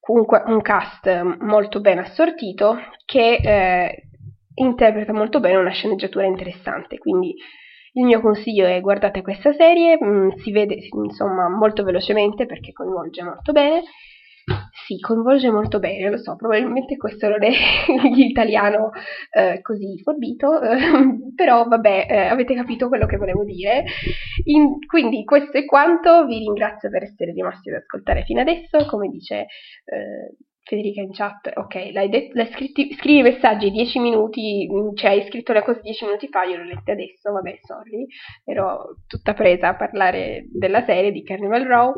comunque 0.00 0.42
un 0.46 0.60
cast 0.60 1.10
molto 1.40 1.80
ben 1.80 1.98
assortito 1.98 2.76
che 3.06 3.36
eh, 3.36 4.08
interpreta 4.54 5.12
molto 5.12 5.40
bene 5.40 5.56
una 5.56 5.70
sceneggiatura 5.70 6.26
interessante, 6.26 6.98
quindi 6.98 7.34
il 7.96 8.04
mio 8.04 8.20
consiglio 8.20 8.66
è 8.66 8.80
guardate 8.80 9.22
questa 9.22 9.52
serie, 9.52 9.96
mh, 9.98 10.06
mm, 10.06 10.28
si 10.42 10.52
vede 10.52 10.76
insomma 10.90 11.48
molto 11.48 11.84
velocemente 11.84 12.44
perché 12.44 12.72
coinvolge 12.72 13.22
molto 13.22 13.52
bene 13.52 13.82
sì, 14.86 14.98
coinvolge 14.98 15.50
molto 15.50 15.78
bene, 15.78 16.10
lo 16.10 16.18
so, 16.18 16.36
probabilmente 16.36 16.96
questo 16.96 17.28
non 17.28 17.42
è 17.42 17.50
l'italiano 18.14 18.90
eh, 19.30 19.60
così 19.62 19.98
forbito, 20.02 20.60
eh, 20.60 20.78
però 21.34 21.64
vabbè, 21.64 22.06
eh, 22.08 22.16
avete 22.26 22.54
capito 22.54 22.88
quello 22.88 23.06
che 23.06 23.16
volevo 23.16 23.44
dire. 23.44 23.84
In, 24.44 24.78
quindi 24.86 25.24
questo 25.24 25.56
è 25.56 25.64
quanto, 25.64 26.26
vi 26.26 26.38
ringrazio 26.38 26.90
per 26.90 27.04
essere 27.04 27.32
rimasti 27.32 27.70
ad 27.70 27.76
ascoltare 27.76 28.24
fino 28.24 28.40
adesso, 28.40 28.84
come 28.86 29.08
dice 29.08 29.46
eh, 29.84 30.36
Federica 30.66 31.02
in 31.02 31.12
chat, 31.12 31.52
ok, 31.54 31.90
l'hai, 31.92 32.08
detto, 32.08 32.38
l'hai 32.38 32.50
scritti, 32.50 32.94
scrivi 32.94 33.20
messaggi 33.20 33.70
10 33.70 33.98
minuti, 33.98 34.66
cioè 34.94 35.10
hai 35.10 35.26
scritto 35.26 35.52
le 35.52 35.62
cose 35.62 35.80
10 35.82 36.06
minuti 36.06 36.28
fa, 36.28 36.44
io 36.44 36.56
le 36.56 36.62
ho 36.62 36.64
lette 36.64 36.92
adesso, 36.92 37.32
vabbè, 37.32 37.58
sorry, 37.60 38.06
ero 38.44 38.96
tutta 39.06 39.34
presa 39.34 39.68
a 39.68 39.76
parlare 39.76 40.46
della 40.50 40.82
serie 40.84 41.12
di 41.12 41.22
Carnival 41.22 41.64
Row. 41.64 41.94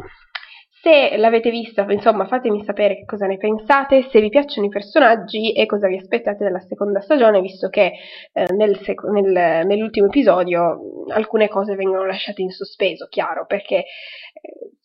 Se 0.86 1.16
l'avete 1.16 1.50
vista, 1.50 1.84
insomma, 1.90 2.26
fatemi 2.26 2.62
sapere 2.62 3.04
cosa 3.04 3.26
ne 3.26 3.38
pensate, 3.38 4.06
se 4.08 4.20
vi 4.20 4.28
piacciono 4.28 4.68
i 4.68 4.70
personaggi 4.70 5.52
e 5.52 5.66
cosa 5.66 5.88
vi 5.88 5.96
aspettate 5.96 6.44
dalla 6.44 6.60
seconda 6.60 7.00
stagione, 7.00 7.40
visto 7.40 7.68
che 7.68 7.94
eh, 8.32 8.46
nel 8.54 8.78
sec- 8.84 9.02
nel, 9.02 9.66
nell'ultimo 9.66 10.06
episodio 10.06 11.06
alcune 11.08 11.48
cose 11.48 11.74
vengono 11.74 12.06
lasciate 12.06 12.40
in 12.40 12.50
sospeso, 12.50 13.08
chiaro, 13.08 13.46
perché 13.46 13.78
eh, 13.78 13.84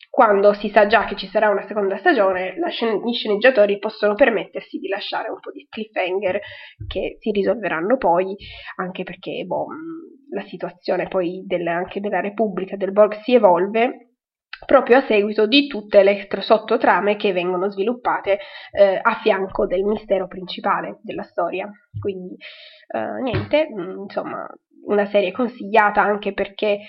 quando 0.09 0.53
si 0.53 0.69
sa 0.69 0.87
già 0.87 1.05
che 1.05 1.15
ci 1.15 1.27
sarà 1.27 1.49
una 1.49 1.67
seconda 1.67 1.99
stagione, 1.99 2.55
scen- 2.71 3.03
gli 3.05 3.13
sceneggiatori 3.13 3.77
possono 3.77 4.15
permettersi 4.15 4.79
di 4.79 4.87
lasciare 4.87 5.29
un 5.29 5.39
po' 5.39 5.51
di 5.51 5.67
cliffhanger 5.69 6.39
che 6.87 7.17
si 7.19 7.29
risolveranno 7.29 7.97
poi, 7.97 8.35
anche 8.77 9.03
perché 9.03 9.43
boh, 9.45 9.67
la 10.31 10.45
situazione 10.47 11.07
poi 11.07 11.43
del, 11.45 11.67
anche 11.67 11.99
della 11.99 12.21
Repubblica, 12.21 12.75
del 12.75 12.91
Borg 12.91 13.21
si 13.21 13.35
evolve 13.35 14.07
proprio 14.65 14.97
a 14.97 15.05
seguito 15.05 15.47
di 15.47 15.67
tutte 15.67 16.03
le 16.03 16.27
sottotrame 16.39 17.15
che 17.15 17.33
vengono 17.33 17.69
sviluppate 17.69 18.39
eh, 18.71 18.99
a 19.01 19.19
fianco 19.21 19.65
del 19.65 19.83
mistero 19.83 20.27
principale 20.27 20.99
della 21.01 21.23
storia. 21.23 21.69
Quindi 21.99 22.35
eh, 22.87 23.21
niente, 23.21 23.67
mm, 23.69 24.01
insomma, 24.03 24.47
una 24.85 25.05
serie 25.07 25.31
consigliata 25.31 26.01
anche 26.01 26.33
perché 26.33 26.79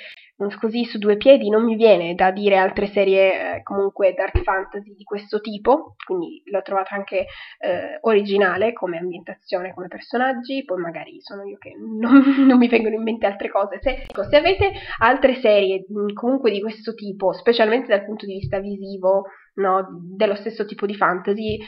così 0.58 0.84
su 0.84 0.98
due 0.98 1.16
piedi 1.16 1.48
non 1.48 1.64
mi 1.64 1.76
viene 1.76 2.14
da 2.14 2.30
dire 2.30 2.56
altre 2.56 2.86
serie 2.86 3.56
eh, 3.56 3.62
comunque 3.62 4.14
dark 4.14 4.42
fantasy 4.42 4.94
di 4.94 5.04
questo 5.04 5.40
tipo, 5.40 5.96
quindi 6.04 6.42
l'ho 6.46 6.62
trovata 6.62 6.94
anche 6.94 7.26
eh, 7.58 7.98
originale 8.02 8.72
come 8.72 8.98
ambientazione, 8.98 9.74
come 9.74 9.88
personaggi, 9.88 10.64
poi 10.64 10.80
magari 10.80 11.20
sono 11.20 11.44
io 11.44 11.58
che 11.58 11.74
non, 11.76 12.22
non 12.46 12.58
mi 12.58 12.68
vengono 12.68 12.94
in 12.94 13.02
mente 13.02 13.26
altre 13.26 13.50
cose. 13.50 13.78
Se, 13.80 14.02
ecco, 14.08 14.24
se 14.24 14.36
avete 14.36 14.72
altre 14.98 15.34
serie 15.34 15.84
comunque 16.14 16.50
di 16.50 16.60
questo 16.60 16.94
tipo, 16.94 17.32
specialmente 17.32 17.88
dal 17.88 18.04
punto 18.04 18.26
di 18.26 18.34
vista 18.34 18.58
visivo, 18.58 19.24
no, 19.54 19.86
dello 20.16 20.34
stesso 20.34 20.64
tipo 20.64 20.86
di 20.86 20.94
fantasy, 20.94 21.58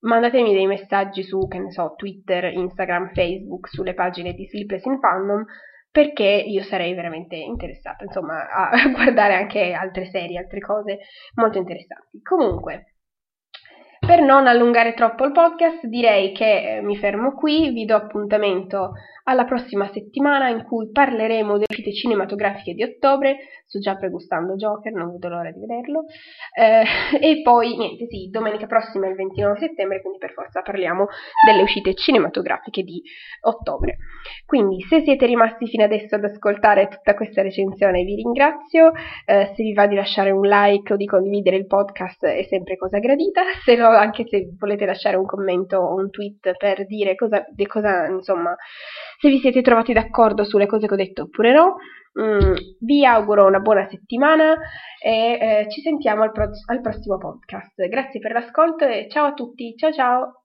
mandatemi 0.00 0.52
dei 0.52 0.66
messaggi 0.66 1.22
su, 1.22 1.46
che 1.48 1.58
ne 1.58 1.70
so, 1.70 1.94
Twitter, 1.96 2.44
Instagram, 2.44 3.12
Facebook, 3.12 3.68
sulle 3.68 3.94
pagine 3.94 4.32
di 4.32 4.46
Sleepless 4.46 4.84
in 4.84 4.98
Fandom, 4.98 5.44
perché 5.90 6.24
io 6.24 6.62
sarei 6.62 6.94
veramente 6.94 7.36
interessata, 7.36 8.04
insomma, 8.04 8.48
a 8.48 8.70
guardare 8.92 9.34
anche 9.34 9.72
altre 9.72 10.06
serie, 10.06 10.38
altre 10.38 10.60
cose 10.60 10.98
molto 11.34 11.58
interessanti. 11.58 12.20
Comunque, 12.22 12.94
Per 13.98 14.20
non 14.20 14.46
allungare 14.46 14.94
troppo 14.94 15.24
il 15.24 15.32
podcast, 15.32 15.84
direi 15.86 16.32
che 16.32 16.76
eh, 16.76 16.80
mi 16.82 16.96
fermo 16.96 17.34
qui, 17.34 17.70
vi 17.72 17.84
do 17.84 17.96
appuntamento 17.96 18.92
alla 19.24 19.44
prossima 19.44 19.90
settimana 19.92 20.48
in 20.48 20.64
cui 20.64 20.90
parleremo 20.90 21.52
delle 21.52 21.66
uscite 21.68 21.92
cinematografiche 21.92 22.74
di 22.74 22.82
ottobre, 22.82 23.36
sto 23.68 23.78
già 23.80 23.96
pregustando 23.96 24.56
Joker, 24.56 24.92
non 24.92 25.12
vedo 25.12 25.28
l'ora 25.28 25.50
di 25.50 25.60
vederlo, 25.60 26.04
eh, 26.56 26.82
e 27.20 27.42
poi 27.42 27.76
niente, 27.76 28.06
sì, 28.06 28.28
domenica 28.30 28.66
prossima 28.66 29.06
è 29.06 29.10
il 29.10 29.16
29 29.16 29.58
settembre, 29.58 30.00
quindi 30.00 30.18
per 30.18 30.32
forza 30.32 30.62
parliamo 30.62 31.06
delle 31.46 31.62
uscite 31.62 31.94
cinematografiche 31.94 32.82
di 32.82 33.02
ottobre. 33.42 33.98
Quindi 34.46 34.80
se 34.88 35.02
siete 35.02 35.26
rimasti 35.26 35.66
fino 35.66 35.84
adesso 35.84 36.14
ad 36.14 36.24
ascoltare 36.24 36.88
tutta 36.88 37.14
questa 37.14 37.42
recensione 37.42 38.02
vi 38.04 38.14
ringrazio, 38.14 38.92
eh, 39.26 39.52
se 39.54 39.62
vi 39.62 39.74
va 39.74 39.86
di 39.86 39.94
lasciare 39.94 40.30
un 40.30 40.46
like 40.46 40.94
o 40.94 40.96
di 40.96 41.04
condividere 41.04 41.56
il 41.56 41.66
podcast 41.66 42.24
è 42.24 42.44
sempre 42.44 42.76
cosa 42.78 42.98
gradita, 42.98 43.42
se 43.64 43.76
no 43.76 43.88
anche 43.88 44.26
se 44.26 44.48
volete 44.58 44.86
lasciare 44.86 45.16
un 45.16 45.26
commento 45.26 45.76
o 45.76 45.94
un 45.94 46.08
tweet 46.10 46.56
per 46.56 46.86
dire 46.86 47.14
cosa, 47.14 47.44
cosa 47.66 48.06
insomma 48.06 48.56
se 49.20 49.28
vi 49.28 49.38
siete 49.38 49.60
trovati 49.60 49.92
d'accordo 49.92 50.44
sulle 50.44 50.66
cose 50.66 50.86
che 50.86 50.94
ho 50.94 50.96
detto 50.96 51.22
oppure 51.22 51.52
no. 51.52 51.76
Mm, 52.20 52.54
vi 52.80 53.04
auguro 53.04 53.46
una 53.46 53.60
buona 53.60 53.86
settimana 53.88 54.56
e 55.00 55.38
eh, 55.40 55.66
ci 55.70 55.80
sentiamo 55.80 56.22
al, 56.22 56.32
pro- 56.32 56.50
al 56.66 56.80
prossimo 56.80 57.16
podcast. 57.16 57.86
Grazie 57.86 58.18
per 58.18 58.32
l'ascolto 58.32 58.84
e 58.84 59.06
ciao 59.08 59.26
a 59.26 59.34
tutti, 59.34 59.74
ciao 59.76 59.92
ciao! 59.92 60.37